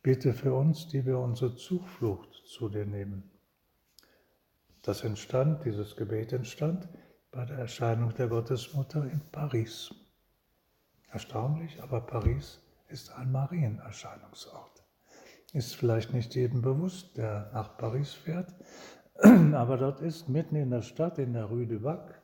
bitte 0.02 0.34
für 0.34 0.52
uns, 0.52 0.88
die 0.88 1.06
wir 1.06 1.18
unsere 1.18 1.56
Zuflucht 1.56 2.34
zu 2.46 2.68
dir 2.68 2.84
nehmen. 2.84 3.30
Das 4.82 5.04
entstand, 5.04 5.64
dieses 5.64 5.96
Gebet 5.96 6.34
entstand 6.34 6.86
bei 7.30 7.46
der 7.46 7.56
Erscheinung 7.56 8.14
der 8.14 8.28
Gottesmutter 8.28 9.10
in 9.10 9.22
Paris. 9.32 9.94
Erstaunlich, 11.10 11.82
aber 11.82 12.02
Paris 12.02 12.60
ist 12.88 13.10
ein 13.12 13.32
Marienerscheinungsort. 13.32 14.84
Ist 15.54 15.74
vielleicht 15.74 16.12
nicht 16.12 16.34
jedem 16.34 16.60
bewusst, 16.60 17.16
der 17.16 17.50
nach 17.54 17.78
Paris 17.78 18.12
fährt, 18.12 18.54
aber 19.54 19.78
dort 19.78 20.02
ist 20.02 20.28
mitten 20.28 20.56
in 20.56 20.70
der 20.70 20.82
Stadt, 20.82 21.18
in 21.18 21.32
der 21.32 21.46
Rue 21.46 21.66
du 21.66 21.80
Bac, 21.80 22.20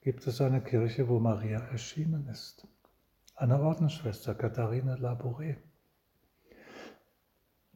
gibt 0.00 0.26
es 0.26 0.40
eine 0.40 0.60
Kirche, 0.60 1.08
wo 1.08 1.20
Maria 1.20 1.60
erschienen 1.60 2.26
ist 2.26 2.66
einer 3.34 3.60
Ordensschwester, 3.60 4.34
Katharine 4.34 4.96
Labouré. 4.96 5.56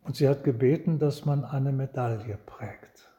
Und 0.02 0.16
sie 0.16 0.28
hat 0.28 0.44
gebeten, 0.44 0.98
dass 0.98 1.24
man 1.24 1.44
eine 1.44 1.72
Medaille 1.72 2.38
prägt. 2.46 3.10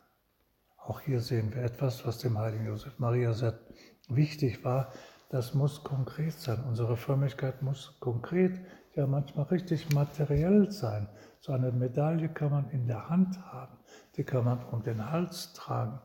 Auch 0.78 1.02
hier 1.02 1.20
sehen 1.20 1.54
wir 1.54 1.62
etwas, 1.62 2.06
was 2.06 2.18
dem 2.18 2.38
heiligen 2.38 2.66
Josef 2.66 2.98
Maria 2.98 3.34
sehr 3.34 3.60
wichtig 4.08 4.64
war. 4.64 4.92
Das 5.30 5.54
muss 5.54 5.84
konkret 5.84 6.34
sein. 6.34 6.64
Unsere 6.68 6.98
Förmigkeit 6.98 7.62
muss 7.62 8.00
konkret, 8.00 8.60
ja 8.96 9.06
manchmal 9.06 9.46
richtig 9.46 9.94
materiell 9.94 10.72
sein. 10.72 11.08
So 11.42 11.52
eine 11.52 11.72
Medaille 11.72 12.30
kann 12.30 12.52
man 12.52 12.70
in 12.72 12.88
der 12.88 13.10
Hand 13.10 13.40
haben, 13.52 13.78
die 14.18 14.24
kann 14.24 14.46
man 14.46 14.64
um 14.66 14.84
den 14.84 15.10
Hals 15.10 15.54
tragen. 15.54 16.00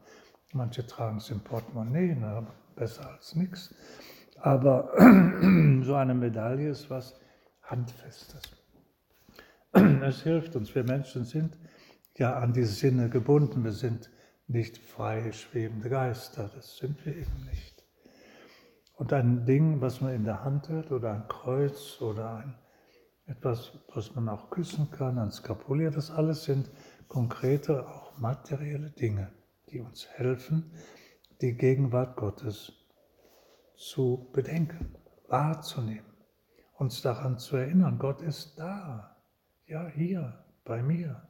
Manche 0.53 0.87
tragen 0.87 1.17
es 1.17 1.31
im 1.31 1.41
Portemonnaie, 1.41 2.17
na, 2.19 2.47
besser 2.77 3.11
als 3.11 3.35
nichts. 3.35 3.75
Aber 4.45 4.91
so 5.85 5.95
eine 5.95 6.13
Medaille 6.13 6.69
ist 6.69 6.91
was 6.91 7.19
Handfestes. 7.63 8.43
Es 9.73 10.23
hilft 10.23 10.55
uns. 10.55 10.75
Wir 10.75 10.85
Menschen 10.85 11.25
sind 11.25 11.57
ja 12.19 12.35
an 12.35 12.53
die 12.53 12.65
Sinne 12.65 13.09
gebunden. 13.09 13.65
Wir 13.65 13.73
sind 13.73 14.11
nicht 14.47 14.77
frei 14.77 15.33
schwebende 15.33 15.89
Geister. 15.89 16.51
Das 16.55 16.77
sind 16.77 17.07
wir 17.07 17.17
eben 17.17 17.47
nicht. 17.51 17.87
Und 18.97 19.15
ein 19.15 19.47
Ding, 19.47 19.81
was 19.81 20.03
man 20.03 20.13
in 20.13 20.25
der 20.25 20.45
Hand 20.45 20.69
hält, 20.69 20.93
oder 20.93 21.15
ein 21.15 21.27
Kreuz 21.27 22.03
oder 22.03 22.37
ein, 22.37 22.55
etwas, 23.25 23.73
was 23.95 24.15
man 24.15 24.29
auch 24.29 24.51
küssen 24.51 24.91
kann, 24.91 25.19
ein 25.19 25.31
Skapulier, 25.31 25.91
das 25.91 26.11
alles 26.11 26.45
sind 26.45 26.71
konkrete, 27.09 27.89
auch 27.89 28.19
materielle 28.19 28.91
Dinge, 28.91 29.33
die 29.71 29.81
uns 29.81 30.07
helfen, 30.07 30.71
die 31.41 31.55
Gegenwart 31.55 32.17
Gottes 32.17 32.84
zu 33.77 34.29
bedenken, 34.33 34.95
wahrzunehmen, 35.29 36.13
uns 36.75 37.03
daran 37.03 37.39
zu 37.39 37.57
erinnern, 37.57 37.99
Gott 37.99 38.23
ist 38.23 38.59
da, 38.59 39.17
ja 39.67 39.87
hier 39.89 40.45
bei 40.65 40.83
mir. 40.83 41.23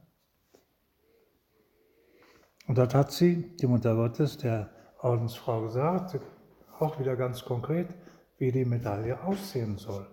Und 2.67 2.77
dort 2.77 2.95
hat 2.95 3.11
sie, 3.11 3.55
die 3.57 3.67
Mutter 3.67 3.95
Gottes, 3.95 4.37
der 4.37 4.69
Ordensfrau 4.99 5.61
gesagt, 5.61 6.19
auch 6.79 6.99
wieder 6.99 7.15
ganz 7.15 7.45
konkret, 7.45 7.89
wie 8.37 8.51
die 8.51 8.65
Medaille 8.65 9.21
aussehen 9.23 9.77
soll. 9.77 10.07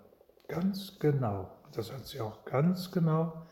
Ganz 0.48 0.98
genau. 0.98 1.50
Das 1.72 1.90
hat 1.92 2.06
sie 2.06 2.20
auch 2.20 2.44
ganz 2.44 2.92
genau 2.92 3.46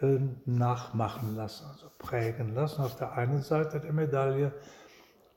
äh, 0.00 0.18
nachmachen 0.44 1.34
lassen, 1.34 1.66
also 1.66 1.90
prägen 1.98 2.54
lassen. 2.54 2.82
Auf 2.82 2.96
der 2.96 3.12
einen 3.12 3.40
Seite 3.40 3.80
der 3.80 3.92
Medaille, 3.92 4.52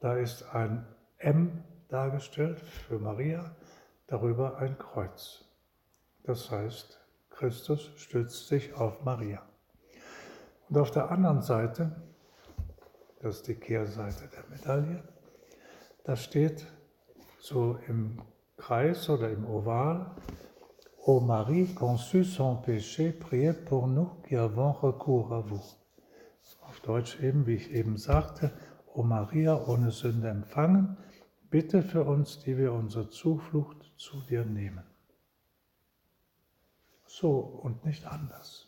da 0.01 0.15
ist 0.15 0.43
ein 0.53 0.85
M 1.17 1.63
dargestellt 1.89 2.59
für 2.59 2.99
Maria. 2.99 3.51
darüber 4.09 4.57
ein 4.57 4.77
Kreuz. 4.77 5.45
Das 6.23 6.49
heißt, 6.51 6.99
Christus 7.29 7.91
stützt 7.95 8.47
sich 8.47 8.73
auf 8.73 9.03
Maria. 9.03 9.41
Und 10.67 10.77
auf 10.77 10.91
der 10.91 11.11
anderen 11.11 11.41
Seite, 11.41 11.95
das 13.21 13.37
ist 13.37 13.47
die 13.47 13.55
Kehrseite 13.55 14.27
der 14.27 14.43
Medaille, 14.49 15.03
da 16.03 16.15
steht 16.15 16.65
so 17.39 17.77
im 17.87 18.21
Kreis 18.57 19.09
oder 19.09 19.29
im 19.29 19.45
Oval, 19.45 20.11
Ô 21.05 21.21
Marie 21.21 21.73
conçue 21.73 22.25
sans 22.25 22.61
péché, 22.61 23.11
priez 23.11 23.53
pour 23.53 23.87
nous 23.87 24.09
qui 24.27 24.35
avons 24.35 24.73
recours 24.73 25.31
à 25.31 25.39
vous. 25.39 25.77
Auf 26.67 26.81
Deutsch 26.81 27.19
eben, 27.21 27.47
wie 27.47 27.55
ich 27.55 27.71
eben 27.71 27.97
sagte, 27.97 28.51
O 28.93 29.01
Maria 29.01 29.55
ohne 29.65 29.91
Sünde 29.91 30.29
empfangen, 30.29 30.97
bitte 31.49 31.81
für 31.81 32.03
uns, 32.03 32.39
die 32.39 32.57
wir 32.57 32.73
unsere 32.73 33.09
Zuflucht 33.09 33.91
zu 33.97 34.21
dir 34.21 34.45
nehmen. 34.45 34.83
So 37.05 37.39
und 37.39 37.85
nicht 37.85 38.05
anders. 38.05 38.67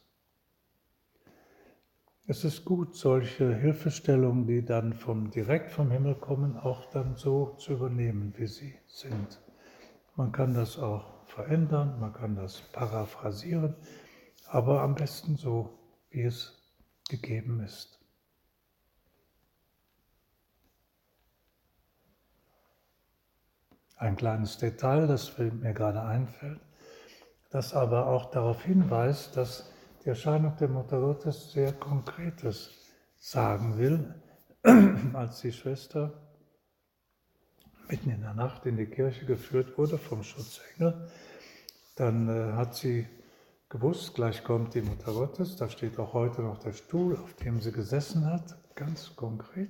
Es 2.27 2.43
ist 2.43 2.65
gut, 2.65 2.95
solche 2.95 3.53
Hilfestellungen, 3.53 4.47
die 4.47 4.63
dann 4.63 4.93
vom, 4.93 5.31
direkt 5.31 5.71
vom 5.71 5.91
Himmel 5.91 6.15
kommen, 6.15 6.55
auch 6.57 6.89
dann 6.91 7.15
so 7.15 7.55
zu 7.57 7.73
übernehmen, 7.73 8.33
wie 8.37 8.47
sie 8.47 8.75
sind. 8.87 9.41
Man 10.15 10.31
kann 10.31 10.53
das 10.53 10.79
auch 10.79 11.25
verändern, 11.27 11.99
man 11.99 12.13
kann 12.13 12.35
das 12.35 12.61
paraphrasieren, 12.71 13.75
aber 14.47 14.81
am 14.81 14.95
besten 14.95 15.35
so, 15.35 15.77
wie 16.09 16.23
es 16.23 16.61
gegeben 17.09 17.61
ist. 17.61 18.00
Ein 24.01 24.15
kleines 24.15 24.57
Detail, 24.57 25.05
das 25.05 25.37
mir 25.37 25.73
gerade 25.73 26.01
einfällt, 26.01 26.59
das 27.51 27.75
aber 27.75 28.07
auch 28.07 28.31
darauf 28.31 28.63
hinweist, 28.63 29.37
dass 29.37 29.71
die 30.03 30.09
Erscheinung 30.09 30.57
der 30.59 30.69
Mutter 30.69 30.99
Gottes 30.99 31.51
sehr 31.51 31.71
Konkretes 31.73 32.71
sagen 33.19 33.77
will, 33.77 34.15
als 35.13 35.41
die 35.41 35.51
Schwester 35.51 36.13
mitten 37.89 38.09
in 38.09 38.21
der 38.21 38.33
Nacht 38.33 38.65
in 38.65 38.75
die 38.75 38.87
Kirche 38.87 39.27
geführt 39.27 39.77
wurde 39.77 39.99
vom 39.99 40.23
Schutzengel, 40.23 41.07
dann 41.95 42.27
äh, 42.27 42.53
hat 42.53 42.73
sie 42.73 43.05
gewusst, 43.69 44.15
gleich 44.15 44.43
kommt 44.43 44.73
die 44.73 44.81
Mutter 44.81 45.11
Gottes, 45.13 45.57
da 45.57 45.69
steht 45.69 45.99
auch 45.99 46.13
heute 46.13 46.41
noch 46.41 46.57
der 46.57 46.73
Stuhl, 46.73 47.17
auf 47.17 47.35
dem 47.35 47.61
sie 47.61 47.71
gesessen 47.71 48.25
hat, 48.25 48.57
ganz 48.73 49.15
konkret. 49.15 49.69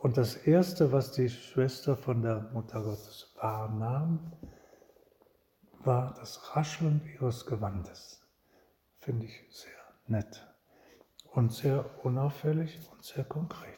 Und 0.00 0.16
das 0.16 0.36
Erste, 0.36 0.92
was 0.92 1.10
die 1.12 1.28
Schwester 1.28 1.96
von 1.96 2.22
der 2.22 2.50
Mutter 2.52 2.82
Gottes 2.82 3.34
wahrnahm, 3.40 4.32
war 5.80 6.14
das 6.14 6.54
Rascheln 6.54 7.00
ihres 7.14 7.46
Gewandes. 7.46 8.22
Finde 9.00 9.26
ich 9.26 9.44
sehr 9.50 9.72
nett 10.06 10.46
und 11.32 11.52
sehr 11.52 11.84
unauffällig 12.04 12.78
und 12.92 13.04
sehr 13.04 13.24
konkret. 13.24 13.74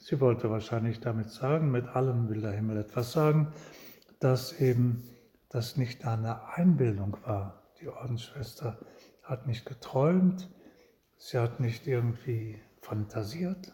Sie 0.00 0.20
wollte 0.20 0.50
wahrscheinlich 0.50 1.00
damit 1.00 1.30
sagen, 1.30 1.70
mit 1.70 1.86
allem 1.86 2.28
will 2.28 2.42
der 2.42 2.52
Himmel 2.52 2.76
etwas 2.76 3.12
sagen, 3.12 3.54
dass 4.20 4.60
eben 4.60 5.02
das 5.48 5.78
nicht 5.78 6.04
eine 6.04 6.48
Einbildung 6.48 7.16
war. 7.24 7.62
Die 7.80 7.88
Ordensschwester 7.88 8.78
hat 9.22 9.46
nicht 9.46 9.64
geträumt, 9.64 10.50
sie 11.16 11.38
hat 11.38 11.58
nicht 11.58 11.86
irgendwie 11.86 12.60
fantasiert, 12.82 13.72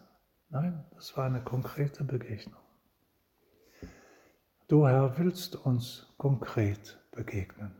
Nein, 0.50 0.84
das 0.96 1.16
war 1.16 1.26
eine 1.26 1.40
konkrete 1.40 2.02
Begegnung. 2.02 2.60
Du 4.66 4.86
Herr 4.86 5.16
willst 5.16 5.54
uns 5.54 6.12
konkret 6.18 6.98
begegnen. 7.12 7.72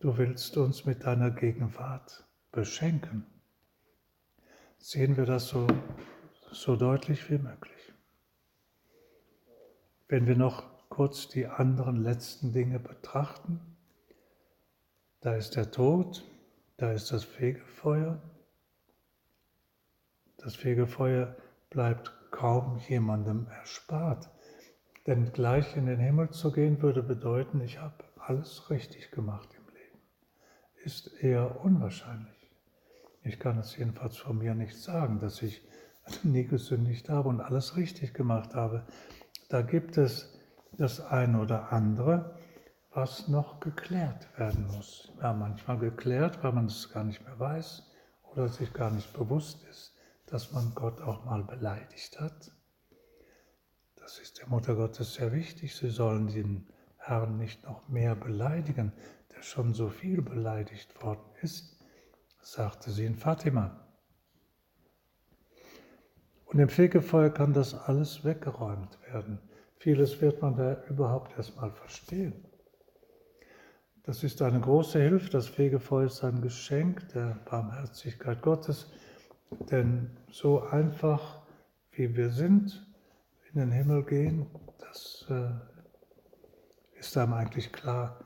Du 0.00 0.16
willst 0.18 0.56
uns 0.56 0.84
mit 0.84 1.04
deiner 1.04 1.30
Gegenwart 1.30 2.24
beschenken. 2.50 3.26
Sehen 4.78 5.16
wir 5.16 5.24
das 5.24 5.48
so, 5.48 5.68
so 6.50 6.74
deutlich 6.74 7.30
wie 7.30 7.38
möglich. 7.38 7.92
Wenn 10.08 10.26
wir 10.26 10.36
noch 10.36 10.64
kurz 10.88 11.28
die 11.28 11.46
anderen 11.46 12.02
letzten 12.02 12.52
Dinge 12.52 12.80
betrachten, 12.80 13.60
da 15.20 15.34
ist 15.34 15.54
der 15.54 15.70
Tod, 15.70 16.24
da 16.76 16.90
ist 16.92 17.12
das 17.12 17.22
Fegefeuer. 17.24 18.20
Das 20.38 20.56
Fegefeuer 20.56 21.36
bleibt 21.70 22.12
kaum 22.30 22.78
jemandem 22.88 23.46
erspart. 23.48 24.30
Denn 25.06 25.32
gleich 25.32 25.76
in 25.76 25.86
den 25.86 25.98
Himmel 25.98 26.30
zu 26.30 26.52
gehen 26.52 26.82
würde 26.82 27.02
bedeuten, 27.02 27.60
ich 27.60 27.80
habe 27.80 28.04
alles 28.18 28.70
richtig 28.70 29.10
gemacht 29.10 29.48
im 29.54 29.74
Leben. 29.74 29.98
Ist 30.84 31.08
eher 31.22 31.64
unwahrscheinlich. 31.64 32.50
Ich 33.22 33.38
kann 33.38 33.58
es 33.58 33.76
jedenfalls 33.76 34.16
von 34.16 34.38
mir 34.38 34.54
nicht 34.54 34.76
sagen, 34.76 35.18
dass 35.18 35.42
ich 35.42 35.66
nie 36.22 36.44
gesündigt 36.44 37.08
habe 37.08 37.28
und 37.28 37.40
alles 37.40 37.76
richtig 37.76 38.14
gemacht 38.14 38.54
habe. 38.54 38.86
Da 39.48 39.62
gibt 39.62 39.96
es 39.96 40.38
das 40.72 41.00
eine 41.00 41.40
oder 41.40 41.72
andere, 41.72 42.36
was 42.90 43.28
noch 43.28 43.60
geklärt 43.60 44.28
werden 44.38 44.66
muss. 44.66 45.12
Ja, 45.22 45.32
manchmal 45.32 45.78
geklärt, 45.78 46.42
weil 46.42 46.52
man 46.52 46.66
es 46.66 46.92
gar 46.92 47.04
nicht 47.04 47.24
mehr 47.24 47.38
weiß 47.38 47.82
oder 48.32 48.48
sich 48.48 48.72
gar 48.72 48.90
nicht 48.90 49.12
bewusst 49.14 49.66
ist 49.68 49.97
dass 50.30 50.52
man 50.52 50.72
Gott 50.74 51.00
auch 51.00 51.24
mal 51.24 51.42
beleidigt 51.42 52.20
hat. 52.20 52.52
Das 53.96 54.18
ist 54.18 54.38
der 54.38 54.48
Mutter 54.48 54.74
Gottes 54.74 55.14
sehr 55.14 55.32
wichtig. 55.32 55.74
Sie 55.76 55.90
sollen 55.90 56.28
den 56.28 56.68
Herrn 56.96 57.38
nicht 57.38 57.64
noch 57.64 57.88
mehr 57.88 58.14
beleidigen, 58.14 58.92
der 59.34 59.42
schon 59.42 59.74
so 59.74 59.88
viel 59.88 60.22
beleidigt 60.22 61.02
worden 61.02 61.24
ist, 61.42 61.78
sagte 62.40 62.90
sie 62.90 63.04
in 63.04 63.16
Fatima. 63.16 63.86
Und 66.46 66.58
im 66.58 66.68
Fegefeuer 66.68 67.30
kann 67.30 67.52
das 67.52 67.74
alles 67.74 68.24
weggeräumt 68.24 68.98
werden. 69.12 69.38
Vieles 69.76 70.20
wird 70.20 70.40
man 70.40 70.56
da 70.56 70.82
überhaupt 70.84 71.36
erstmal 71.36 71.70
verstehen. 71.70 72.44
Das 74.04 74.24
ist 74.24 74.40
eine 74.40 74.60
große 74.60 74.98
Hilfe. 74.98 75.28
Das 75.28 75.48
Fegefeuer 75.48 76.06
ist 76.06 76.24
ein 76.24 76.40
Geschenk 76.40 77.08
der 77.10 77.38
Barmherzigkeit 77.44 78.40
Gottes 78.40 78.90
denn 79.70 80.10
so 80.30 80.62
einfach, 80.62 81.42
wie 81.92 82.16
wir 82.16 82.30
sind, 82.30 82.86
in 83.52 83.60
den 83.60 83.70
Himmel 83.70 84.04
gehen, 84.04 84.46
das 84.78 85.26
äh, 85.30 85.50
ist 86.98 87.16
einem 87.16 87.32
eigentlich 87.32 87.72
klar. 87.72 88.24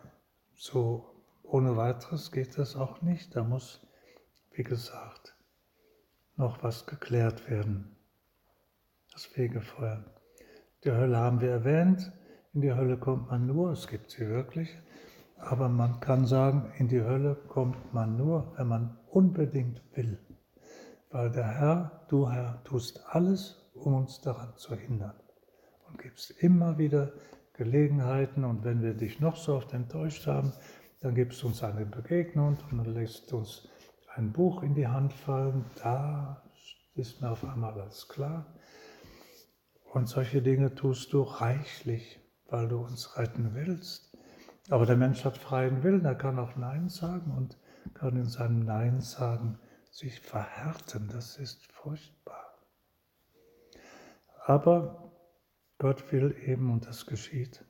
So 0.55 1.07
ohne 1.43 1.77
weiteres 1.77 2.33
geht 2.33 2.59
das 2.59 2.77
auch 2.77 3.03
nicht. 3.03 3.37
Da 3.37 3.45
muss, 3.45 3.87
wie 4.53 4.65
gesagt, 4.65 5.37
noch 6.37 6.63
was 6.63 6.87
geklärt 6.87 7.49
werden. 7.49 7.97
Das 9.13 9.27
Fegefeuer. 9.27 10.05
Die 10.85 10.91
Hölle 10.91 11.17
haben 11.17 11.41
wir 11.41 11.51
erwähnt. 11.51 12.13
In 12.55 12.63
die 12.63 12.73
Hölle 12.73 12.99
kommt 12.99 13.31
man 13.31 13.47
nur, 13.47 13.71
es 13.71 13.87
gibt 13.87 14.11
sie 14.11 14.29
wirklich. 14.29 14.77
Aber 15.37 15.69
man 15.69 16.01
kann 16.01 16.27
sagen, 16.27 16.73
in 16.79 16.89
die 16.89 17.03
Hölle 17.03 17.35
kommt 17.35 17.93
man 17.95 18.17
nur, 18.17 18.53
wenn 18.57 18.69
man 18.69 18.99
unbedingt 19.09 19.83
will 19.97 20.19
weil 21.13 21.31
der 21.31 21.47
Herr, 21.47 22.05
du 22.09 22.29
Herr, 22.29 22.63
tust 22.65 23.05
alles, 23.07 23.71
um 23.75 23.95
uns 23.95 24.21
daran 24.21 24.57
zu 24.57 24.75
hindern 24.75 25.15
und 25.89 25.99
gibst 25.99 26.31
immer 26.43 26.79
wieder 26.79 27.13
Gelegenheiten 27.53 28.45
und 28.45 28.65
wenn 28.65 28.83
wir 28.83 28.95
dich 28.95 29.21
noch 29.21 29.37
so 29.37 29.55
oft 29.55 29.73
enttäuscht 29.75 30.27
haben, 30.27 30.53
dann 31.01 31.15
gibst 31.15 31.43
du 31.43 31.49
uns 31.49 31.63
eine 31.63 31.85
Begegnung 31.85 32.57
und 32.71 32.87
lässt 32.87 33.33
uns 33.33 33.69
ein 34.15 34.33
Buch 34.33 34.63
in 34.63 34.75
die 34.75 34.89
Hand 34.89 35.13
fallen, 35.13 35.65
da 35.83 36.43
ist 36.95 37.21
mir 37.21 37.31
auf 37.31 37.45
einmal 37.45 37.79
alles 37.79 38.09
klar. 38.09 38.47
Und 39.93 40.09
solche 40.09 40.41
Dinge 40.41 40.75
tust 40.75 41.13
du 41.13 41.23
reichlich, 41.23 42.21
weil 42.49 42.69
du 42.69 42.79
uns 42.79 43.19
retten 43.19 43.51
willst. 43.55 44.17
Aber 44.71 44.87
der 44.87 44.97
Mensch 44.97 45.25
hat 45.25 45.37
freien 45.37 45.83
Willen, 45.83 46.05
er 46.05 46.15
kann 46.15 46.39
auch 46.39 46.57
Nein 46.57 46.89
sagen 46.89 47.33
und 47.37 47.59
kann 47.95 48.17
in 48.17 48.29
seinem 48.29 48.61
Nein 48.61 49.01
sagen, 49.01 49.59
sich 49.93 50.21
verhärten, 50.21 51.09
das 51.13 51.37
ist 51.37 51.65
furchtbar. 51.71 52.59
Aber 54.47 55.13
Gott 55.79 56.11
will 56.11 56.35
eben, 56.47 56.73
und 56.73 56.87
das 56.87 57.07
geschieht, 57.07 57.65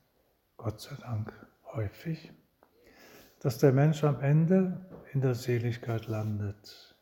Gott 0.57 0.79
sei 0.79 0.95
Dank 0.95 1.33
häufig, 1.73 2.31
dass 3.41 3.57
der 3.57 3.73
Mensch 3.73 4.03
am 4.05 4.21
Ende 4.21 4.89
in 5.11 5.19
der 5.19 5.35
Seligkeit 5.35 6.07
landet. 6.07 6.95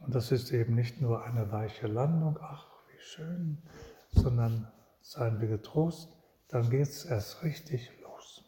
Und 0.00 0.14
das 0.14 0.30
ist 0.30 0.52
eben 0.52 0.74
nicht 0.74 1.00
nur 1.00 1.24
eine 1.24 1.50
weiche 1.50 1.86
Landung, 1.86 2.38
ach, 2.40 2.66
wie 2.88 3.00
schön, 3.00 3.62
sondern 4.10 4.70
seien 5.00 5.40
wir 5.40 5.48
getrost, 5.48 6.14
dann 6.48 6.68
geht 6.68 6.88
es 6.88 7.06
erst 7.06 7.42
richtig 7.42 7.90
los. 8.02 8.44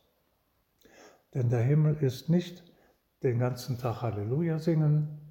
Denn 1.33 1.49
der 1.49 1.63
Himmel 1.63 1.97
ist 1.97 2.29
nicht 2.29 2.63
den 3.23 3.39
ganzen 3.39 3.79
Tag 3.79 4.03
Halleluja 4.03 4.59
singen, 4.59 5.26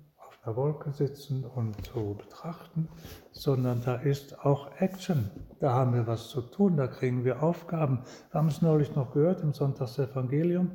einer 0.45 0.55
Wolke 0.55 0.91
sitzen 0.91 1.43
und 1.43 1.75
so 1.93 2.13
betrachten, 2.13 2.87
sondern 3.31 3.81
da 3.83 3.95
ist 3.95 4.45
auch 4.45 4.69
Action. 4.79 5.31
Da 5.59 5.73
haben 5.73 5.93
wir 5.93 6.05
was 6.05 6.29
zu 6.29 6.41
tun, 6.41 6.77
da 6.77 6.87
kriegen 6.87 7.25
wir 7.25 7.41
Aufgaben. 7.41 8.03
Wir 8.31 8.39
haben 8.39 8.49
es 8.49 8.61
neulich 8.61 8.95
noch 8.95 9.11
gehört 9.11 9.41
im 9.41 9.53
Sonntagsevangelium. 9.53 10.71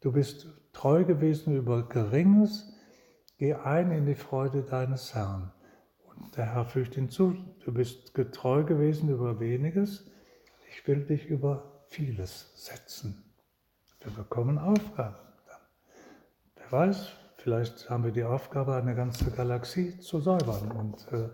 Du 0.00 0.12
bist 0.12 0.46
treu 0.72 1.04
gewesen 1.04 1.56
über 1.56 1.88
Geringes, 1.88 2.72
geh 3.38 3.54
ein 3.54 3.90
in 3.92 4.06
die 4.06 4.14
Freude 4.14 4.62
deines 4.62 5.14
Herrn. 5.14 5.52
Und 6.04 6.36
der 6.36 6.52
Herr 6.54 6.66
fügt 6.66 6.94
hinzu, 6.96 7.34
du 7.64 7.72
bist 7.72 8.14
getreu 8.14 8.62
gewesen 8.64 9.08
über 9.08 9.40
weniges, 9.40 10.10
ich 10.70 10.86
will 10.86 11.06
dich 11.06 11.26
über 11.26 11.82
vieles 11.88 12.52
setzen. 12.54 13.24
Wir 14.00 14.12
bekommen 14.12 14.58
Aufgaben. 14.58 15.16
Wer 16.56 16.72
weiß, 16.72 17.12
vielleicht 17.38 17.88
haben 17.88 18.04
wir 18.04 18.12
die 18.12 18.24
Aufgabe, 18.24 18.74
eine 18.74 18.94
ganze 18.94 19.30
Galaxie 19.30 19.98
zu 20.00 20.20
säubern 20.20 20.70
und 20.72 21.12
äh, 21.12 21.28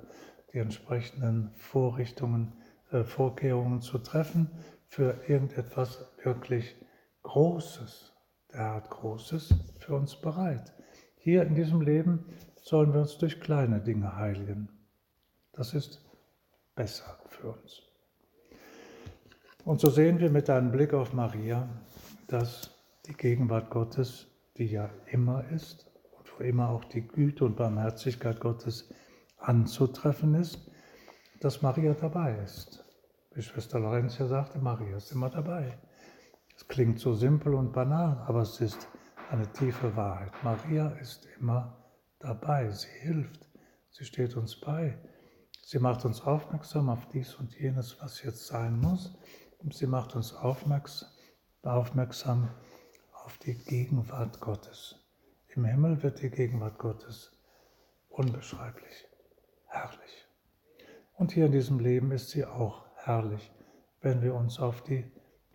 die 0.53 0.59
entsprechenden 0.59 1.51
Vorrichtungen, 1.57 2.53
äh, 2.93 3.05
Vorkehrungen 3.05 3.81
zu 3.81 3.99
treffen 3.99 4.51
für 4.87 5.17
irgendetwas 5.27 6.07
wirklich 6.23 6.77
Großes. 7.23 8.13
Er 8.49 8.75
hat 8.75 8.91
Großes 8.91 9.55
für 9.81 9.97
uns 9.97 10.15
bereit. 10.15 10.73
Hier 11.17 11.43
in 11.43 11.55
diesem 11.55 11.81
Leben 11.81 12.27
sollen 12.63 12.93
wir 12.93 13.01
uns 13.01 13.19
durch 13.19 13.41
kleine 13.41 13.81
Dinge 13.81 14.15
heiligen. 14.15 14.69
Das 15.53 15.75
ist 15.75 16.05
besser 16.75 17.19
für 17.29 17.53
uns. 17.53 17.83
Und 19.65 19.81
so 19.81 19.91
sehen 19.91 20.21
wir 20.21 20.31
mit 20.31 20.51
einem 20.51 20.71
Blick 20.71 20.93
auf 20.93 21.15
Maria, 21.15 21.69
dass 22.29 22.71
die 23.07 23.15
Gegenwart 23.15 23.71
Gottes, 23.71 24.27
die 24.59 24.67
ja 24.67 24.91
immer 25.07 25.45
ist 25.51 25.91
immer 26.41 26.69
auch 26.69 26.85
die 26.85 27.07
Güte 27.07 27.45
und 27.45 27.57
Barmherzigkeit 27.57 28.41
Gottes 28.41 28.93
anzutreffen 29.39 30.35
ist, 30.35 30.71
dass 31.41 31.63
Maria 31.63 31.95
dabei 31.95 32.39
ist. 32.45 32.85
Wie 33.35 33.43
Schwester 33.43 33.81
Lorenz 33.81 34.17
sagte, 34.17 34.59
Maria 34.59 34.97
ist 34.97 35.13
immer 35.13 35.29
dabei. 35.29 35.79
Es 36.57 36.69
klingt 36.69 37.01
so 37.01 37.15
simpel 37.15 37.55
und 37.55 37.73
banal, 37.73 38.23
aber 38.27 38.43
es 38.43 38.61
ist 38.61 38.89
eine 39.31 39.51
tiefe 39.53 39.97
Wahrheit. 39.97 40.33
Maria 40.43 40.89
ist 41.01 41.27
immer 41.39 41.77
dabei, 42.21 42.71
sie 42.71 42.89
hilft, 43.01 43.49
sie 43.91 44.05
steht 44.05 44.37
uns 44.37 44.61
bei, 44.61 44.97
sie 45.63 45.79
macht 45.79 46.05
uns 46.05 46.21
aufmerksam 46.21 46.89
auf 46.89 47.09
dies 47.09 47.35
und 47.35 47.55
jenes, 47.59 48.01
was 48.01 48.23
jetzt 48.23 48.47
sein 48.47 48.79
muss, 48.79 49.15
und 49.59 49.75
sie 49.75 49.87
macht 49.87 50.15
uns 50.15 50.33
aufmerksam, 50.33 51.09
aufmerksam 51.63 52.51
auf 53.25 53.39
die 53.39 53.55
Gegenwart 53.55 54.41
Gottes. 54.41 55.04
Im 55.57 55.67
Himmel 55.67 56.03
wird 56.03 56.21
die 56.21 56.31
Gegenwart 56.31 56.79
Gottes 56.79 57.31
unbeschreiblich, 58.09 59.07
herrlich. 59.67 60.27
Und 61.17 61.31
hier 61.31 61.47
in 61.47 61.53
diesem 61.53 61.79
Leben 61.79 62.11
ist 62.11 62.31
sie 62.31 62.45
auch 62.45 62.85
herrlich, 62.97 63.53
wenn 64.01 64.21
wir 64.21 64.35
uns 64.35 64.59
auf 64.59 64.83
die 64.83 65.09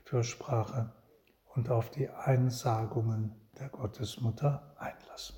Fürsprache 0.05 0.93
und 1.53 1.69
auf 1.69 1.91
die 1.91 2.07
Einsagungen 2.07 3.35
der 3.59 3.67
Gottesmutter 3.67 4.73
einlassen. 4.77 5.35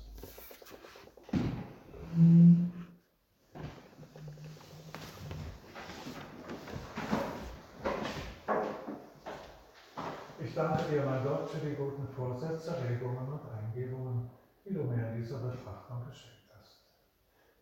Ich 10.38 10.54
danke 10.54 10.82
dir, 10.88 11.04
mein 11.04 11.24
Gott, 11.24 11.50
für 11.50 11.66
die 11.66 11.74
guten 11.74 12.06
Vorsätze, 12.14 12.76
Regungen 12.88 13.26
und 13.26 13.40
Eingebungen, 13.50 14.30
die 14.64 14.74
du 14.74 14.84
mir 14.84 15.12
dieser 15.16 15.38
Betrachtung 15.38 16.04
geschenkt 16.06 16.50
hast. 16.56 16.84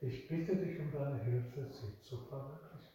Ich 0.00 0.28
bitte 0.28 0.56
dich 0.56 0.78
um 0.80 0.90
deine 0.92 1.18
Hilfe, 1.18 1.66
sie 1.66 2.00
zu 2.00 2.18
verwirklichen. 2.18 2.94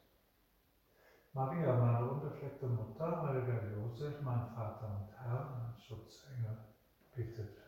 Maria, 1.34 1.76
meine 1.76 2.10
unbefleckte 2.10 2.68
Mutter, 2.68 3.24
heiliger 3.24 3.70
Josef, 3.72 4.22
mein 4.22 4.48
Vater 4.56 4.88
und 4.88 5.10
Herr, 5.18 5.50
mein 5.60 5.78
Schutzengel, 5.78 6.58
bittet. 7.13 7.64